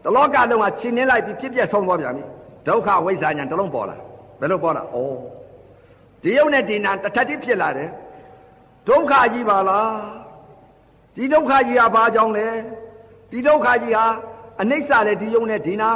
[0.05, 2.25] တလောကလုံးကချင်းနှင်းလိုက်ပြီးဖြစ်ပြက်ဆုံးသွားပြန်ပြီ
[2.67, 3.97] ဒုက္ခဝိဇ္ဇာညာတစ်လုံးပေါ်လာ
[4.41, 4.97] ဘယ်လိုပေါ်လာဩ
[6.23, 7.89] ဒီယုံနဲ့ဒီနာတစ်ထပ်တိဖြစ်လာတယ်
[8.89, 9.95] ဒုက္ခကြီးပါလား
[11.17, 12.49] ဒီဒုက္ခကြီးဟာဘာကြောင့်လဲ
[13.31, 14.07] ဒီဒုက္ခကြီးဟာ
[14.61, 15.91] အနိစ္စလေဒီယုံနဲ့ဒီနာ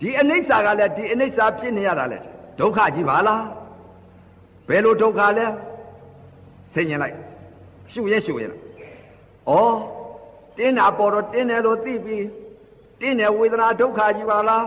[0.00, 2.18] ဒီအနိစ္စကလည်းဒီအနိစ္စဖြစ်နေရတာလေ
[2.60, 3.44] ဒုက္ခကြီးပါလား
[4.68, 5.46] ဘယ်လိုဒုက္ခလဲ
[6.74, 7.16] သိရင်လိုက်
[7.92, 8.52] ရှုရဲရှုရဲဩ
[10.56, 12.26] တင်းတာပေါ်တော့တင်းတယ်လို့သိပြီး
[13.00, 14.66] တင်းတယ်ဝေဒနာဒုက္ခကြီးပါလား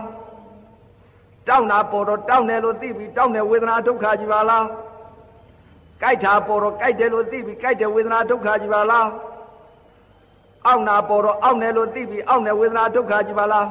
[1.48, 4.64] တောင်းတာပေါ်တော့တောင်းတယ်လို့သိပြီးတောင်းတယ်ဝေဒနာဒုက္ခကြီးပါလား
[6.00, 9.08] ကြိုက်တာပေါ်တော့ကြိုက်တယ်လို့သိပြီးကြိုက်တယ်ဝေဒနာဒုက္ခကြီးပါလား
[10.66, 13.66] အောင့်နာပေါ်တော့အောင့်တယ်လို့သိပြီးအောင့်တယ်ဝေဒနာဒုက္ခကြီးပါလား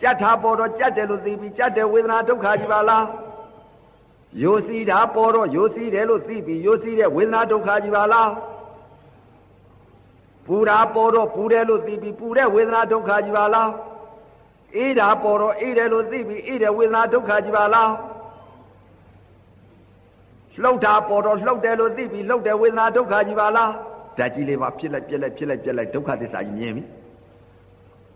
[0.00, 3.04] ကြက်တာပေါ်တော့ကြက်တယ်လို့သိပြီးကြက်တယ်ဝေဒနာဒုက္ခကြီးပါလား
[4.42, 8.30] ယိုစီတာပေါ်တော့ယိုစီတယ်လို့သိပြီးယိုစီတဲ့ဝေဒနာဒုက္ခကြီးပါလား
[10.46, 13.70] ပူတာပေါ်တော့ပူတယ်လို့သိပြီးပူတဲ့ဝေဒနာဒုက္ခကြီးပါလား
[14.76, 17.90] အေးတာပေါ်တော့အေးတယ်လို့သိပြီးအေးတဲ့ဝေဒနာဒုက္ခကြီးပါလား
[20.62, 23.70] လှုပ်တာပေါ်တော့လှုပ်တယ်လို့သိပြီးလှုပ်တဲ့ဝေဒနာဒုက္ခကြီးပါလား
[24.18, 26.84] ဓာတ်ကြီးလေးပါဖြစ်လိုက်ပြက်လိုက်ဖြစ်လိုက်ပြက်လိုက်ဒုက္ခသစ္စာကြီးမြင်ပြီ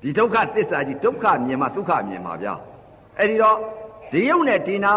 [0.02, 2.54] ဒီဒုက္ခသစ္စာကြီးဒုက္ခမြင်မှဒုက္ခမြင်မှာဗျာ
[3.18, 3.56] အဲ့ဒီတော့
[4.12, 4.92] ဒီယုံနဲ့ဒီနာ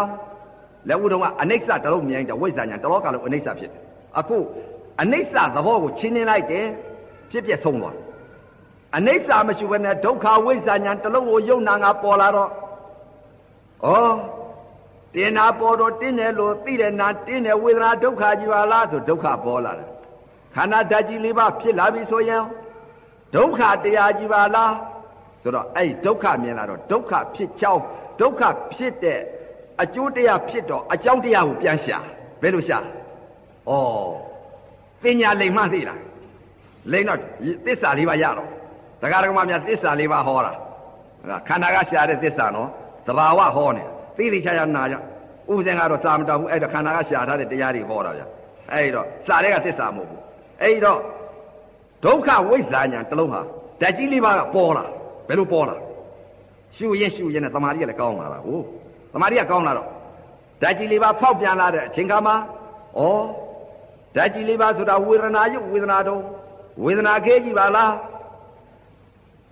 [0.88, 3.82] လက်ဝုံကအနိစ္စတလုံးမြင်တဲ့ဝိဇ္ဇာညာတလောကလုံးအနိစ္စဖြစ်တယ်
[4.18, 4.36] အခု
[5.02, 6.66] အနိစ္စသဘောကိုချင်းနေလိုက်တယ်
[7.30, 7.96] ဖြစ်ပြဆုံးသွား
[8.96, 12.50] အနိစ္စမရှိဘဲနဲ့ဒုက္ခဝိဇ္ဇာညာတလုံးကိုယုံနာငါပေါ်လာတော့
[13.86, 13.90] ဩ
[15.14, 19.88] တင်နာပေါ်တော့တင်းတယ်လို့သိတယ်နာတင်းတယ်ဝေဒနာဒုက္ခကြီးပါလားဆိုဒုက္ခပေါ်လာတယ်
[20.54, 22.44] ခန္ဓာဓာတ်ကြီးလေးပါဖြစ်လာပြီဆိုရင်
[23.34, 24.74] ဒုက္ခတရားကြီးပါလား
[25.42, 27.82] ဆိုတော့အဲ့ဒုက္ခမြင်လာတော့ဒုက္ခဖြစ်ချောင်း
[28.20, 28.42] ဒုက္ခ
[28.74, 29.20] ဖြစ်တဲ့
[29.82, 31.98] အကျိုးတရားဖြစ်တော့အကြောင်းတရားကိုပြန်ရှာ
[32.42, 32.78] ဘယ်လိုရှာ
[33.68, 33.72] ဩ
[35.02, 36.00] ပညာလိမ်မှသိလား
[36.92, 37.18] လိမ်တော့
[37.66, 38.48] သစ္စာလေးပါရတော့
[39.02, 40.52] ဒကာဒကမများသစ္စာလေးပါဟောတာ
[41.48, 42.68] ခန္ဓာကရှာတဲ့သစ္စာနော်
[43.06, 43.84] သဘာဝဟောနေ
[44.20, 44.98] သိသိချာချာနာကြဥ
[45.58, 48.22] ပဇင်ကတော့စာမတော်ဘူးအဲ့တော့ခန္ဓာကရှာထားတဲ့တရားတွေဟောတာဗျ
[48.72, 50.20] အဲ့တော့စာတွေကသစ္စာမဟုတ်ဘူး
[50.62, 50.98] အဲ့တော့
[52.04, 53.40] ဒုက္ခဝိဇ္ဇာညာတလုံးဟာ
[53.80, 54.84] ဓာတ်ကြီးလေးပါးကပေါ်လာ
[55.28, 55.76] ဘယ်လိုပေါ်လာ
[56.76, 58.64] ရှုရင်ရှုရင်နဲ့တမာရီကလည်းကောင်းလာတာဟုတ်
[59.12, 59.88] တမာရီကကောင်းလာတော့
[60.62, 62.36] ဓာတ်ကြီးလေးပါးဖောက်ပြန်လာတဲ့အချိန်ခါမှာ
[62.98, 63.02] ဩ
[64.14, 66.22] ဓာတ်ကြီးလေးပါးဆိုတာဝေဒနာယုတ်ဝေဒနာတော့
[66.84, 67.92] ဝေဒနာခဲကြီးပါလား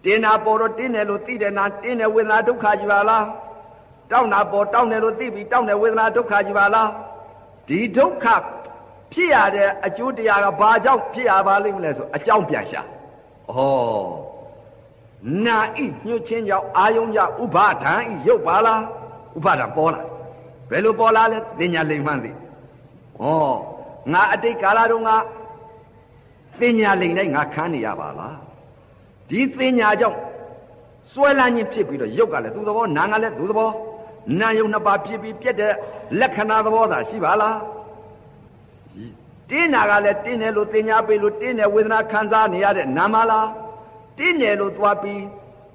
[0.04, 3.24] တင်းနာပေါ်တော့တင်းတယ်လို့သိတယ်နာတင်းတယ်ဝေဒနာဒုက္ခကြီးပါလား
[4.10, 6.90] တောင်းတာပေါ်တောင်းတယ်လို့သိပြီးတောင်းတယ်ဝေဒနာဒုက္ခကြီးပါလား
[7.68, 8.26] ဒီဒုက္ခ
[9.12, 12.82] ဖြစ်ရတဲ့အကျိုးတရားကဘာကြောင့်ဖြစ်ရပါလိမ့်မလဲဆိုအကြောင်းပြန်ရှာ
[13.54, 13.56] ဩ
[15.44, 18.80] နာဤညှို့ချင်းကြောင့်အာယုံကြောင့်ဥပါဒံဤရုပ်ပါလား
[19.36, 20.02] ဥပါဒံပေါ်လာ
[20.70, 22.34] ဘယ်လိုပေါ်လာလဲပညာလိမ့်မှန်းသိဩ
[24.12, 25.10] ငါအတိတ်ကာလတုန်းက
[26.58, 28.36] ပညာလိမ့်တိုင်းငါခန်းနေရပါလား
[29.30, 30.18] ဒီပညာကြောင့်
[31.12, 33.70] စွဲလန်းခြင်းဖြစ်ပြီးတော့ရုပ်ကလည်းသူ့သဘောနာကလည်းသူ့သဘော
[34.40, 35.72] နာယုံနှစ်ပါးဖြစ်ပြီးပြက်တဲ့
[36.20, 37.58] လက္ခဏာသဘောသာရှိပါလား
[39.50, 43.48] တင်းနာကလည်းတင်းတယ်လို့သင်ညာပေးလို့တင်းတယ်ဝေဒနာခံစားနေရတဲ့နာမလား
[44.18, 45.22] တင်းတယ်လို့သွားပြီး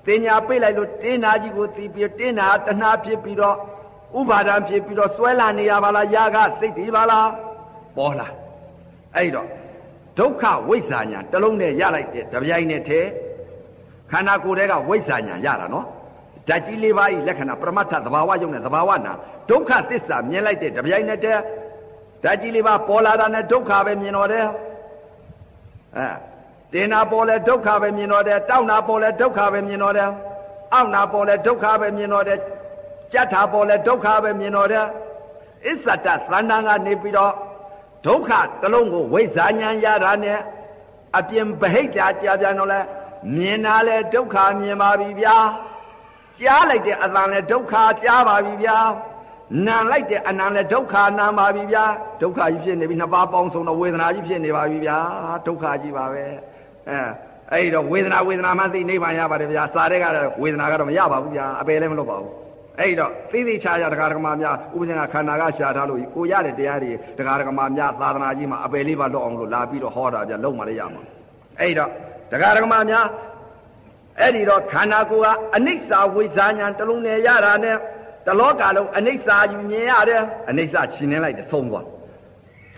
[0.05, 3.57] သင်ညာပေးလိုက်လို့တင်းနာကြီးကိုသိပြီးတင်းနာတဏှာဖြစ်ပြီးတော့
[4.19, 7.29] ဥပါဒံဖြစ်ပြီးတော့စွဲလာနေရပါလားယာကစိတ်ဒီပါလား
[7.97, 8.27] ပေါ်လာ
[9.15, 9.47] အဲ့တော့
[10.19, 13.09] ဒုက္ခဝိဇ္ဇာညာတလုံးနဲ့ရလိုက်တဲ့တပြိုင်နဲ့တည်း
[14.11, 15.85] ခန္ဓာကိုယ်ထဲကဝိဇ္ဇာညာရတာနော်
[16.47, 19.13] ဓာတ်ကြီးလေးပါးဤလက္ခဏာပရမတ္ထသဘာဝယုံနဲ့သဘာဝနာ
[19.49, 21.41] ဒုက္ခသစ္စာမြင်လိုက်တဲ့တပြိုင်နဲ့တည်း
[22.23, 24.47] ဓာတ်ကြီးလေးပါပေါ်လာတာနဲ့ဒုက္ခပဲမြင်တော့တယ်
[25.97, 26.07] အဲ
[26.73, 30.09] တင်နာပေါ်လဲဒုက္ခပဲမြင်တော့တယ်တောက်နာပေါ်လဲဒုက္ခပဲမြင်တော့တယ်
[30.73, 32.39] အောက်နာပေါ်လဲဒုက္ခပဲမြင်တော့တယ်
[33.13, 34.85] ကြက်တာပေါ်လဲဒုက္ခပဲမြင်တော့တယ်
[35.65, 37.33] အစ္ဆတသန္တန်ကနေပြီးတော့
[38.05, 38.31] ဒုက္ခ
[38.61, 40.39] တလုံးကိုဝိဇ္ဇာဉာဏ်ရတာနဲ့
[41.17, 42.79] အပြင်ဗဟိတ်ပြကြာပြန်တော့လဲ
[43.35, 45.37] မြင်တာလဲဒုက္ခမြင်ပါပြီဗျာ
[46.39, 47.73] ကြားလိုက်တဲ့အတန်လဲဒုက္ခ
[48.03, 48.77] ကြားပါပြီဗျာ
[49.67, 51.83] နာလိုက်တဲ့အနံလဲဒုက္ခနာပါပြီဗျာ
[52.21, 54.97] ဒုက္ခကြီးဖြစ်နေပြီနှစ်ပါးပေါင်းစုံတော့ဝေဒနာကြီးဖြစ်နေပါပြီဗျာ
[55.47, 56.23] ဒုက္ခကြီးပါပဲ
[56.89, 56.99] အဲ
[57.51, 62.31] အဲ့တော့ဝေဒနာဝေဒနာမှသိနိဗ္ဗာန်ရပါတယ်ဗျာစာတဲ့ကတော့ဝေဒနာကတော့မရပါဘူးဗျာအပယ်လည်းမလုပ်ပါဘူး
[62.79, 71.01] အဲ့တော့သိသိချာချာတရားဓမ္မများဥပဇင်ကခန္ဓာကရှာထားလို့ကိုရတဲ့တရားတွေတရားဓမ္မများသာသနာကြီးမှာအပယ်လေးပါလွတ်အောင်လို့လာပြီးတော့ဟောတာဗျာလုံးမလေးရမှာ
[71.59, 71.89] အဲ့တော့
[72.31, 73.05] တရားဓမ္မများ
[74.19, 77.77] အဲ့ဒီတော့ခန္ဓာကိုယ်ကအနိစ္စဝိဇ္ဇာညာတလုံးနဲ့ရတာနဲ့
[78.27, 81.85] တလောကလုံးအနိစ္စယူမြင်ရတယ်အနိစ္စချီနှင်းလိုက်တယ်ဆုံးသွား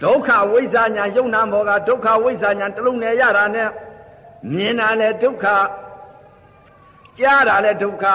[0.04, 3.70] ဒုက္ခဝိဇ္ဇာညာယုံနာဘောကဒုက္ခဝိဇ္ဇာညာတလုံးနဲ့ရတာနဲ့
[4.56, 5.46] မြင်တာလည်းဒုက္ခ
[7.20, 8.06] ကြားတာလည်းဒုက္ခ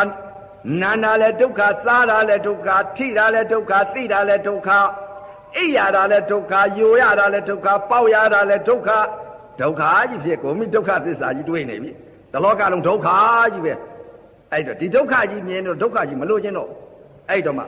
[0.80, 4.70] နာတာလည်းဒုက္ခစားတာလည်းဒုက္ခထိတာလည်းဒုက္ခသိတာလည်းဒုက္ခ
[5.56, 8.90] အိပ်ရတာလည်းဒုက္ခယိုရတာလည်းဒုက္ခပေါက်ရတာလည်းဒုက္ခ
[9.60, 11.90] ဒုက္ခကြီးဖြစ်ကုန်ပြီဒုက္ခသစ္စာကြီးတွေ့နေပြီ
[12.32, 13.08] တလောကလုံးဒုက္ခ
[13.52, 13.72] ကြီးပဲ
[14.52, 16.68] အဲ့တော့ဒီဒုက္ခကြီးမြင်တော့ဒုက္ခကြီးမလို့ခြင်းတော့
[17.28, 17.64] အဲ့တော့မှ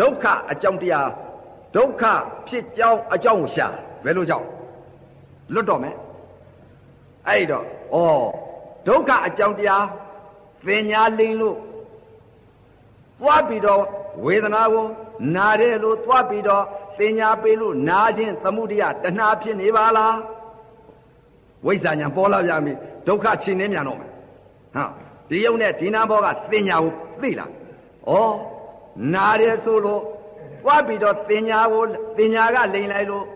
[0.00, 1.08] ဒုက္ခအကြောင်းတရား
[1.76, 2.02] ဒုက္ခ
[2.48, 3.66] ဖြစ်ကြောင်းအကြောင်းကိုရှာ
[4.04, 4.46] ဘယ်လိုကြောင့်
[5.54, 5.96] လွတ်တော့မယ်
[7.28, 7.96] အဲ့တော့ဩ
[8.86, 9.84] ဒုက္ခအကြောင်းတရား
[10.66, 11.56] သင်ညာလိန်လို့
[13.20, 13.82] သွားပြီးတော့
[14.24, 14.86] ဝေဒနာကို
[15.36, 16.64] နာတယ်လို့သွားပြီးတော့
[16.98, 20.16] သင်ညာပေးလို့နာခြင်းသမှုတရားတဏှာဖြစ်နေပါလား
[21.66, 22.72] ဝိဇ္ဇာညာပေါ်လာပြန်ပြီ
[23.06, 24.10] ဒုက္ခချင်းနေမြန်တော့မယ်
[24.76, 24.84] ဟာ
[25.28, 26.92] ဒီယုံနဲ့ဒီနာဘောကသင်ညာကို
[27.22, 27.50] သိလား
[28.10, 28.12] ဩ
[29.14, 30.02] နာတယ်ဆိုလို့
[30.62, 31.84] သွားပြီးတော့သင်ညာကို
[32.18, 33.26] သင်ညာကလိန်လိုက်လို့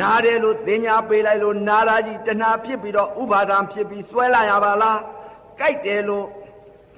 [0.00, 4.98] နာတယ်လို့သင်ညာပေးလိုက်လို့နာရာကြီးတဏှာဖြစ်ပြီးတော့ဥပါဒံဖြစ်ပြီးစွဲလာရပါလား
[5.58, 6.26] ကြိုက်တယ်လို့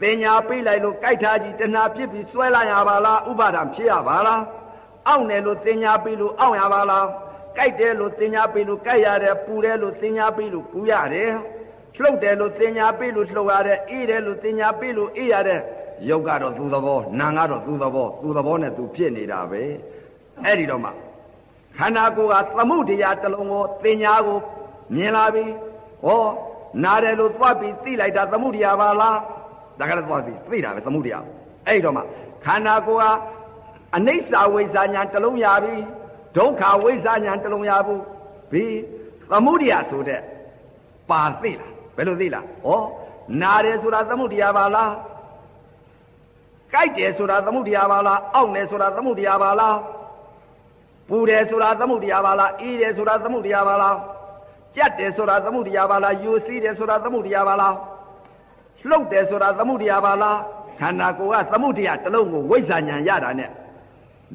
[0.02, 4.42] သင်ညာပေးလိုက်လို့ကြိုက်ထားကြီးတဏှာဖြစ်ပြီးစွဲလာရပါလားဥပါဒံဖြစ်ရပါလား
[5.08, 7.06] အောင့်တယ်လို့သင်ညာပေးလို့အောင့်ရပါလား
[7.56, 11.32] ကြိုက်တယ်လို့သင်ညာပေးလို့ကြိုက်ရတယ်ပူတယ်လို့သင်ညာပေးလို့ပူရတယ်
[12.02, 15.60] လှုပ်တယ်လို့သင်ညာပေးလို့လှုပ်ရတယ်အေးတယ်လို့သင်ညာပေးလို့အေးရတယ်
[16.08, 19.62] ရုပ်ကတော့သူ့သဘောနာမ်ကတော့သူ့သဘောသူ့သဘောနဲ့သူဖြစ်နေတာပဲ
[20.44, 20.90] အဲ့ဒီတော့မှ
[21.78, 24.38] ခန္ဓာကိုယ်ကသမှုတရားတစ်လုံးကိုသင်ညာကို
[24.94, 25.44] မြင်လာပြီ
[26.04, 26.24] ဟော
[26.84, 29.18] နားတယ်လို့သွားပြီးသိလိုက်တာသမှုတရားပါလား
[29.78, 31.24] ဒါကလည်းသွားပြီးသိတာပဲသမှုတရား
[31.66, 32.02] အဲ့တော့မှ
[32.44, 33.10] ခန္ဓာကိုယ်ဟာ
[33.96, 35.74] အနိစ္စဝိဇ္ဇာညာတစ်လုံးရပြီ
[36.36, 38.02] ဒုက္ခဝိဇ္ဇာညာတစ်လုံးရဘူး
[38.52, 38.64] ဘီ
[39.30, 40.20] သမှုတရားဆိုတဲ့
[41.10, 42.70] ပါသိလား ဘယ်လိုသိလားဩ
[43.42, 44.92] နာတယ်ဆိုတာသမှုတရားပါလား
[46.72, 49.76] ကြိုက်တယ်ဆိုတာသမှုတရားပါလားအောင့်တယ်ဆိုတာသမှုတရားပါလား
[51.08, 53.96] ပူတယ်ဆိုတာသမှုတရားပါလားအေးတယ်ဆိုတာသမှုတရားပါလား
[54.76, 57.74] ကြက်တယ်ဆိုတာသမှုတရားပါလားယူစီးတယ်ဆိုတာသမှုတရားပါလား
[58.88, 60.38] လှုပ်တယ်ဆိုတာသမှုတရားပါလား
[60.80, 63.50] ခန္ဓာကိုယ်ကသမှုတရားတစ်လုံးကိုဝိဇ္ဇာဉာဏ်ရတာနဲ့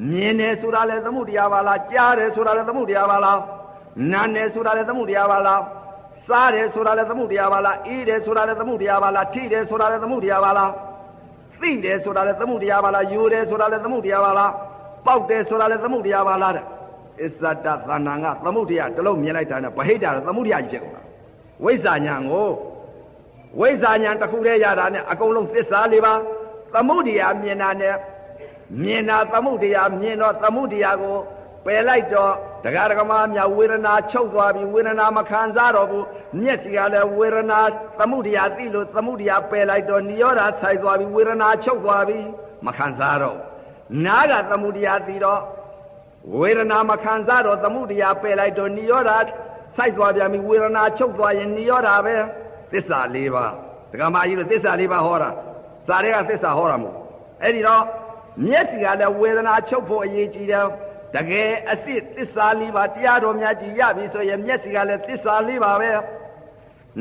[0.10, 3.39] မြင်တယ်ဆိုတာလည်းသမှုတရားပါလားကြားတယ်ဆိုတာလည်းသမှုတရားပါလား
[4.12, 5.62] နားတယ်ဆိုတာလည်းသမှုတရားပါလား
[6.30, 10.71] စားတယ်ဆိုတာလည်းသမှုတရားပါလားအေးတယ်ဆိုတာလည်းသမှုတရားပါလားထိတယ်ဆိုတာလည်းသမှုတရားပါလား
[11.61, 14.51] သိတယ်ဆိုတာလည်းသမှုတရားပါလားယူတယ်ဆိုတာလည်းသမှုတရားပါလား
[15.05, 16.65] ပေါက်တယ်ဆိုတာလည်းသမှုတရားပါလားတဲ့
[17.23, 21.03] အစ္ဆတသဏ္ဏံကသမှုတရားတလုံးမြင်လိုက်တာနဲ့ဗဟိတတော့သမှုတရားကြီးဖြစ်ကုန်တာ
[21.63, 22.49] ဝိဇ္ဇာညာကို
[23.59, 26.13] ဝိဇ္ဇာညာတစ်ခုတည်းရတာနဲ့အကုန်လုံးသစ္စာလေးပါ
[26.73, 27.95] သမှုတရားမြင်တာနဲ့
[28.84, 31.17] မြင်တာသမှုတရားမြင်တော့သမှုတရားကို
[31.65, 32.34] ပယ်လိုက်တော့
[32.64, 36.05] တရားဓမ္မများဝေဒနာချုပ်သွားပြီဝေဒနာမခံစားတော့ဘူး
[36.41, 37.60] မျက်စိကလည်းဝေဒနာ
[37.99, 42.20] သမှုတရားသိလို့သမှုတရားပယ်လိုက်တော့နိရောဓဆိုင်သွားပြီဝေဒနာချုပ်သွားပြီ
[42.66, 43.38] မခံစားတော့
[44.05, 45.41] နားကသမှုတရားသိတော့
[46.39, 49.12] ဝေဒနာမခံစားတော့သမှုတရားပယ်လိုက်တော့နိရောဓ
[49.78, 52.16] စိုက်သွားပြန်ပြီဝေဒနာချုပ်သွားရင်နိရောဓပဲ
[52.72, 53.51] သစ္စာ၄ပါး
[53.91, 55.30] ဒကာမကြီးတို့သစ္စာ၄ပါးဟောတာ
[55.88, 56.97] စာတွေကသစ္စာဟောတာမဟုတ်
[57.43, 57.84] အဲ့ဒီတော့
[58.47, 60.66] မျက်စိကလည်းဝေဒနာချုပ်ဖို့အရေးကြီးတယ်
[61.16, 65.91] တကယ်အစ်စ်သစ္စာလေးပါတရားတော်များကြီးရပြီဆိုရင်မျက်စိကလည်းသစ္စာလေးပါပဲ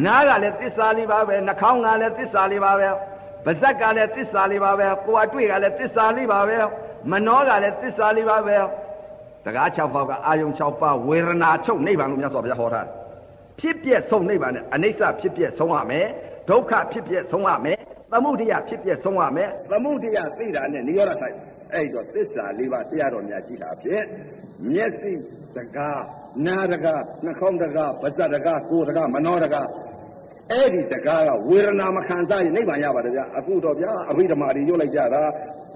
[0.05, 2.89] နားကလည်းသစ္စာလေးပါပဲနှာခေါင်းကလည်းသစ္စာလေးပါပဲ
[3.45, 6.57] ပါဇက်ကလည်းသစ္စာလေးပါပဲကိုယ်အတွေ့ကလည်းသစ္စာလေးပါပဲ
[7.11, 8.57] မနှောကလည်းသစ္စာလေးပါပဲ
[9.45, 12.93] တကား6ပေါက်ကအာယုံ6ပါးဝေဒနာချုပ်နိဗ္ဗာန်လို့မြတ်စွာဘုရားဟောထားတယ်
[13.61, 16.07] ဖြစ်ပြက်ဆုံးနိဗ္ဗာန်နဲ့အနိစ္စဖြစ်ပြက်ဆုံးရမယ်
[16.51, 17.79] ဒုက္ခဖြစ်ပြက်ဆုံးရမယ်
[18.13, 21.37] သမုဒိယဖြစ်ပြက်ဆုံးရမယ်သမုဒိယသိတာနဲ့និရောဓဆိုင်
[21.75, 24.05] အဲ့တော့သစ္စာလေးပါးတရားတော်များကြည်လာဖြင့်
[24.71, 25.13] မျက်စိ
[25.57, 26.03] တကား
[26.47, 29.69] နာတကားနှာခေါင်းတကားပါးစပ်တကားကိုယ်တကားမနောတကား
[30.53, 35.23] အဲ့ဒီတကားကဝေဒနာမခံစားရင်နိဗ္ဗာန်ရပါတယ်ဗျအခုတော့ဗျာအဘိဓမ္မာတွေရွတ်လိုက်ကြတာ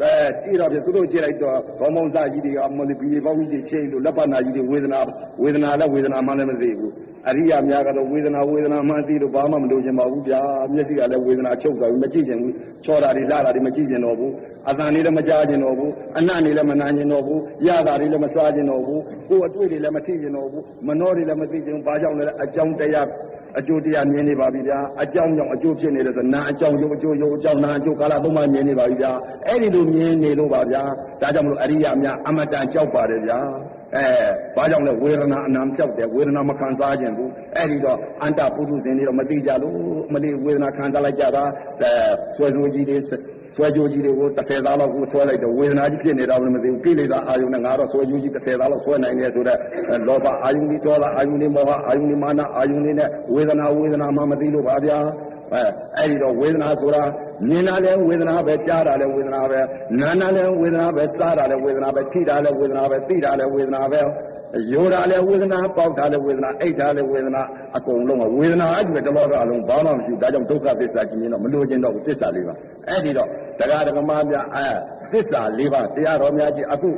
[0.00, 0.12] အဲ
[0.42, 5.00] ကြည့်တော့ပြသူတို့ကြည့်လိုက်တော့ခေါင်းပေါင်းစားကြီးတွေကမလီပီပေါင်းကြီးတွေချင်းလို့လက်ပတ်နာကြီးတွေဝေဒနာ
[5.42, 6.92] ဝေဒနာလည်းဝေဒနာမှလည်းမသိဘူး
[7.28, 10.40] အရိယာများကတော့ဝေဒနာဝေဒနာမှသိလို့ဘာမှမလို့ချင်ပါဘူးဗျာ
[10.72, 12.54] မျက်စိကလည်းဝေဒနာချုပ်သွားပြီမကြည့်ချင်ဘူး
[12.84, 14.32] ချောတာတွေလာတာတွေမကြည့်ချင်တော့ဘူး
[14.68, 23.06] အတန်လေးလည်းမကြားချင်တော့ဘူးအနံ့လေးလည်းမနာချင်တော့ဘူးရတာတွေလည်းမစားချင်တော့ဘူးကိုယ်အတွေ့တွေလည်းမထိချင်တော့ဘူးမနှောတွေလည်းမသိချင်ဘူးဘာကြောင့်လဲအကြောင်းတရား
[23.58, 29.12] အကျိုးတရားမြင်နေပါပြီဗျာအကြောင်းကြောင့်အကျိုးဖြစ်နေတယ်ဆိုနာအကြောင်းရုပ်အကျိုးရုပ်အကြောင်းနာအကျိုးကာလသုံးပါးမြင်နေပါပြီဗျာ
[29.46, 30.82] အဲ့ဒီလိုမြင်နေလို့ပါဗျာ
[31.20, 33.38] ဒါကြောင့်မလို့အရိယာများအမတန်ကြောက်ပါတယ်ဗျာ
[33.96, 34.06] အဲ
[34.56, 39.76] ဘာကြောင့်လဲဝေဒနာအနာကြောက်တယ်ဝေဒနာမခံစားခြင်းဘူးအဲ့ဒီတော့အန္တပုထုဇဉ်တွေတော့မသိကြလို့
[40.12, 41.44] မလေးဝေဒနာခံစားလိုက်ကြတာ
[41.80, 41.90] အဲ
[42.36, 42.96] ဆွဲဆိုးကြီးတွေ
[43.56, 49.58] ဆွဲကြိုးကြီးတွေကို30သားလောက်ကိုဆွဲလိုက်တော့ဝေဒနာကြီးဖြစ်နေတာလည်းမသိဘူးကိလေသာအာယုန်နဲ့ငါတော့ဆွဲကြိုးကြီး30သားလောက်ဆွဲနိုင်တယ်ဆိုတော့
[50.08, 54.98] လောဘအာယုန်ကြီးဒေါသအာယုန်ကြီးမောဟအာယုန်ကြီးမာနအာယုန်ကြီးနဲ့ဝေဒနာဝေဒနာမှမသိလို့ပါဗျာ
[55.54, 55.62] အဲ
[55.96, 57.02] အဲ့ဒီတော့ဝေဒနာဆိုတာ
[57.48, 59.60] မြင်တာလည်းဝေဒနာပဲကြားတာလည်းဝေဒနာပဲ
[60.00, 64.00] နားတာလည်းဝေဒနာပဲစားတာလည်းဝေဒနာပဲထိတာလည်းဝေဒနာပဲသိတာလည်းဝေဒနာပဲ
[64.72, 67.42] ယောတာလည်းဝေဒနာပေါက်တာလည်းဝေဒနာအိတ်တာလည်းဝေဒနာ
[67.76, 72.54] အကုန်လုံးကဝေဒနာအကျိုးတလောကအလုံးဘာမှမရှိဘူးဒါကြောင့်ဒုက္ခသစ္စာကြီးရင်တော့မလို့ခြင်းတော့ဘူးသစ္စာလေးပါ
[72.88, 73.28] အဲ့ဒီတော့
[73.58, 74.68] တရားဓမ္မများအဲ
[75.12, 76.90] သစ္စာလေးပါတရားတော်များကြီးအခု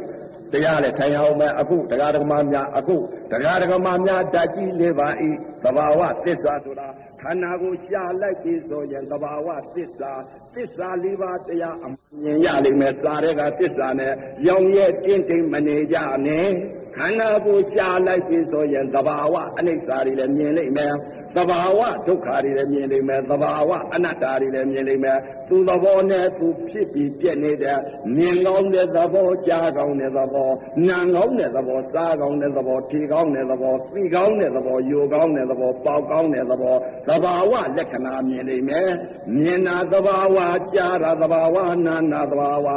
[0.52, 2.96] တရားလည်းထိုင်အောင်မယ်အခုတရားဓမ္မများအခု
[3.30, 5.30] တရားဓမ္မများဓာတ်ကြီးလေးပါဤ
[5.62, 6.86] သဘာဝသစ္စာဆိုတာ
[7.25, 10.12] ခန္ဓာကိုရှားလိုက်ပြီဆိုရင်သဘာဝသစ္စာ
[10.55, 14.12] သစ္စာလေးပါးတရားအမြင်ရလိမ့်မယ်စာတဲ့ကသစ္စာနဲ့
[14.49, 15.97] ရောင်ရဲတင်းတင်းမနေကြ
[16.27, 16.49] နဲ့
[16.97, 20.95] ခန္ဓာကိုရှားလိုက်ပြီဆိုရင်သဘာဝအနိစ္စတွေလည်းမြင်လိမ့်မယ်
[21.37, 25.18] သဘာဝဒုက္ခတွေလည်းမြင်လိမ့်မယ်သဘာဝအနတ္တတွေလည်းမြင်လိမ့်မယ်
[25.49, 27.78] သူသဘောနဲ့သူဖြစ်ပြီးပြည့်နေတဲ့
[28.16, 30.51] မြင်ကောင်းတဲ့သဘောကြားကောင်းတဲ့သဘော
[30.88, 36.76] နားကောင်းတဲ့သဘောစားကောင်းတဲ့သဘောထီကောင်းတဲ့သဘောသိကောင်းတဲ့သဘောယူကောင်းတဲ့သဘောပေါက်ကောင်းတဲ့သဘော
[37.09, 38.90] သဘာဝလက္ခဏာမြင်လိမ့်မယ်
[39.34, 40.38] မြင်တာသဘာဝ
[40.74, 42.68] ကြားတာသဘာဝနာနာသဘာဝ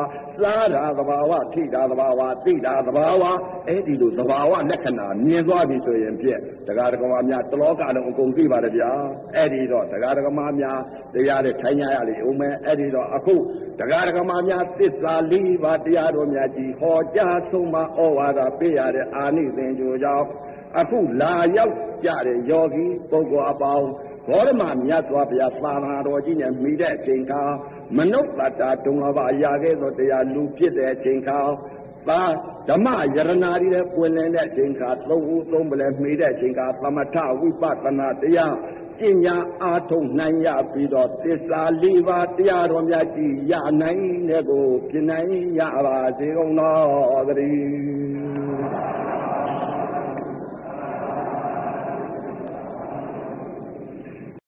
[0.41, 3.23] စားတာသဘာဝထိတာသဘာဝသိတာသဘာဝ
[3.67, 8.91] အဲ့ဒီလိုသဘာဝလက္ခဏာမြင်သွားပြီဆိုရင်ပြည့်တရားတော်မှာများတလောကလုံးအကုန်သိပါတယ်ဗျာ
[9.35, 10.79] အဲ့ဒီတော့တရားတော်မှာများ
[11.17, 13.35] တရားတွေထိုင်ရရလေဦးမယ်အဲ့ဒီတော့အခု
[13.79, 17.83] တရားတော်မှာများသစ္စာလေးပါးတရားတော်များကြီးဟောကြားဆုံးမဩ
[18.17, 20.25] ဝါဒပေးရတဲ့အာနိသင်ကြိုကြောင့်
[20.79, 23.87] အခုလာရောက်ကြတဲ့ယောဂီပုဂ္ဂိုလ်အပေါင်း
[24.27, 27.41] ဘောရမမြတ်စွာဘုရားသာသနာတော်ကြီးနဲ့မိတဲ့အချိန်ခါ
[27.97, 28.25] မနုဿ
[28.59, 31.39] တာဒုံလဘရာခဲ့သောတရားလူဖြစ်တဲ့အချိန်ခါ
[32.09, 32.21] သာ
[32.69, 38.55] ဓမ္မယရနာတွေလည်းပွင့်လင်းတဲ့အချိန်ခါသုံးဦးသုံးပလဲမိတဲ့အချိန်ခါသမထဝိပဿနာတရား
[38.99, 48.96] ပညာအားထုတ်နိုင်ရပြီးတော့သစ္စာလေးပါးတရားတော်များကြည်ရနိုင်တဲ့ကိုပြင်နိုင်ရပါစေကုန်သောတည်း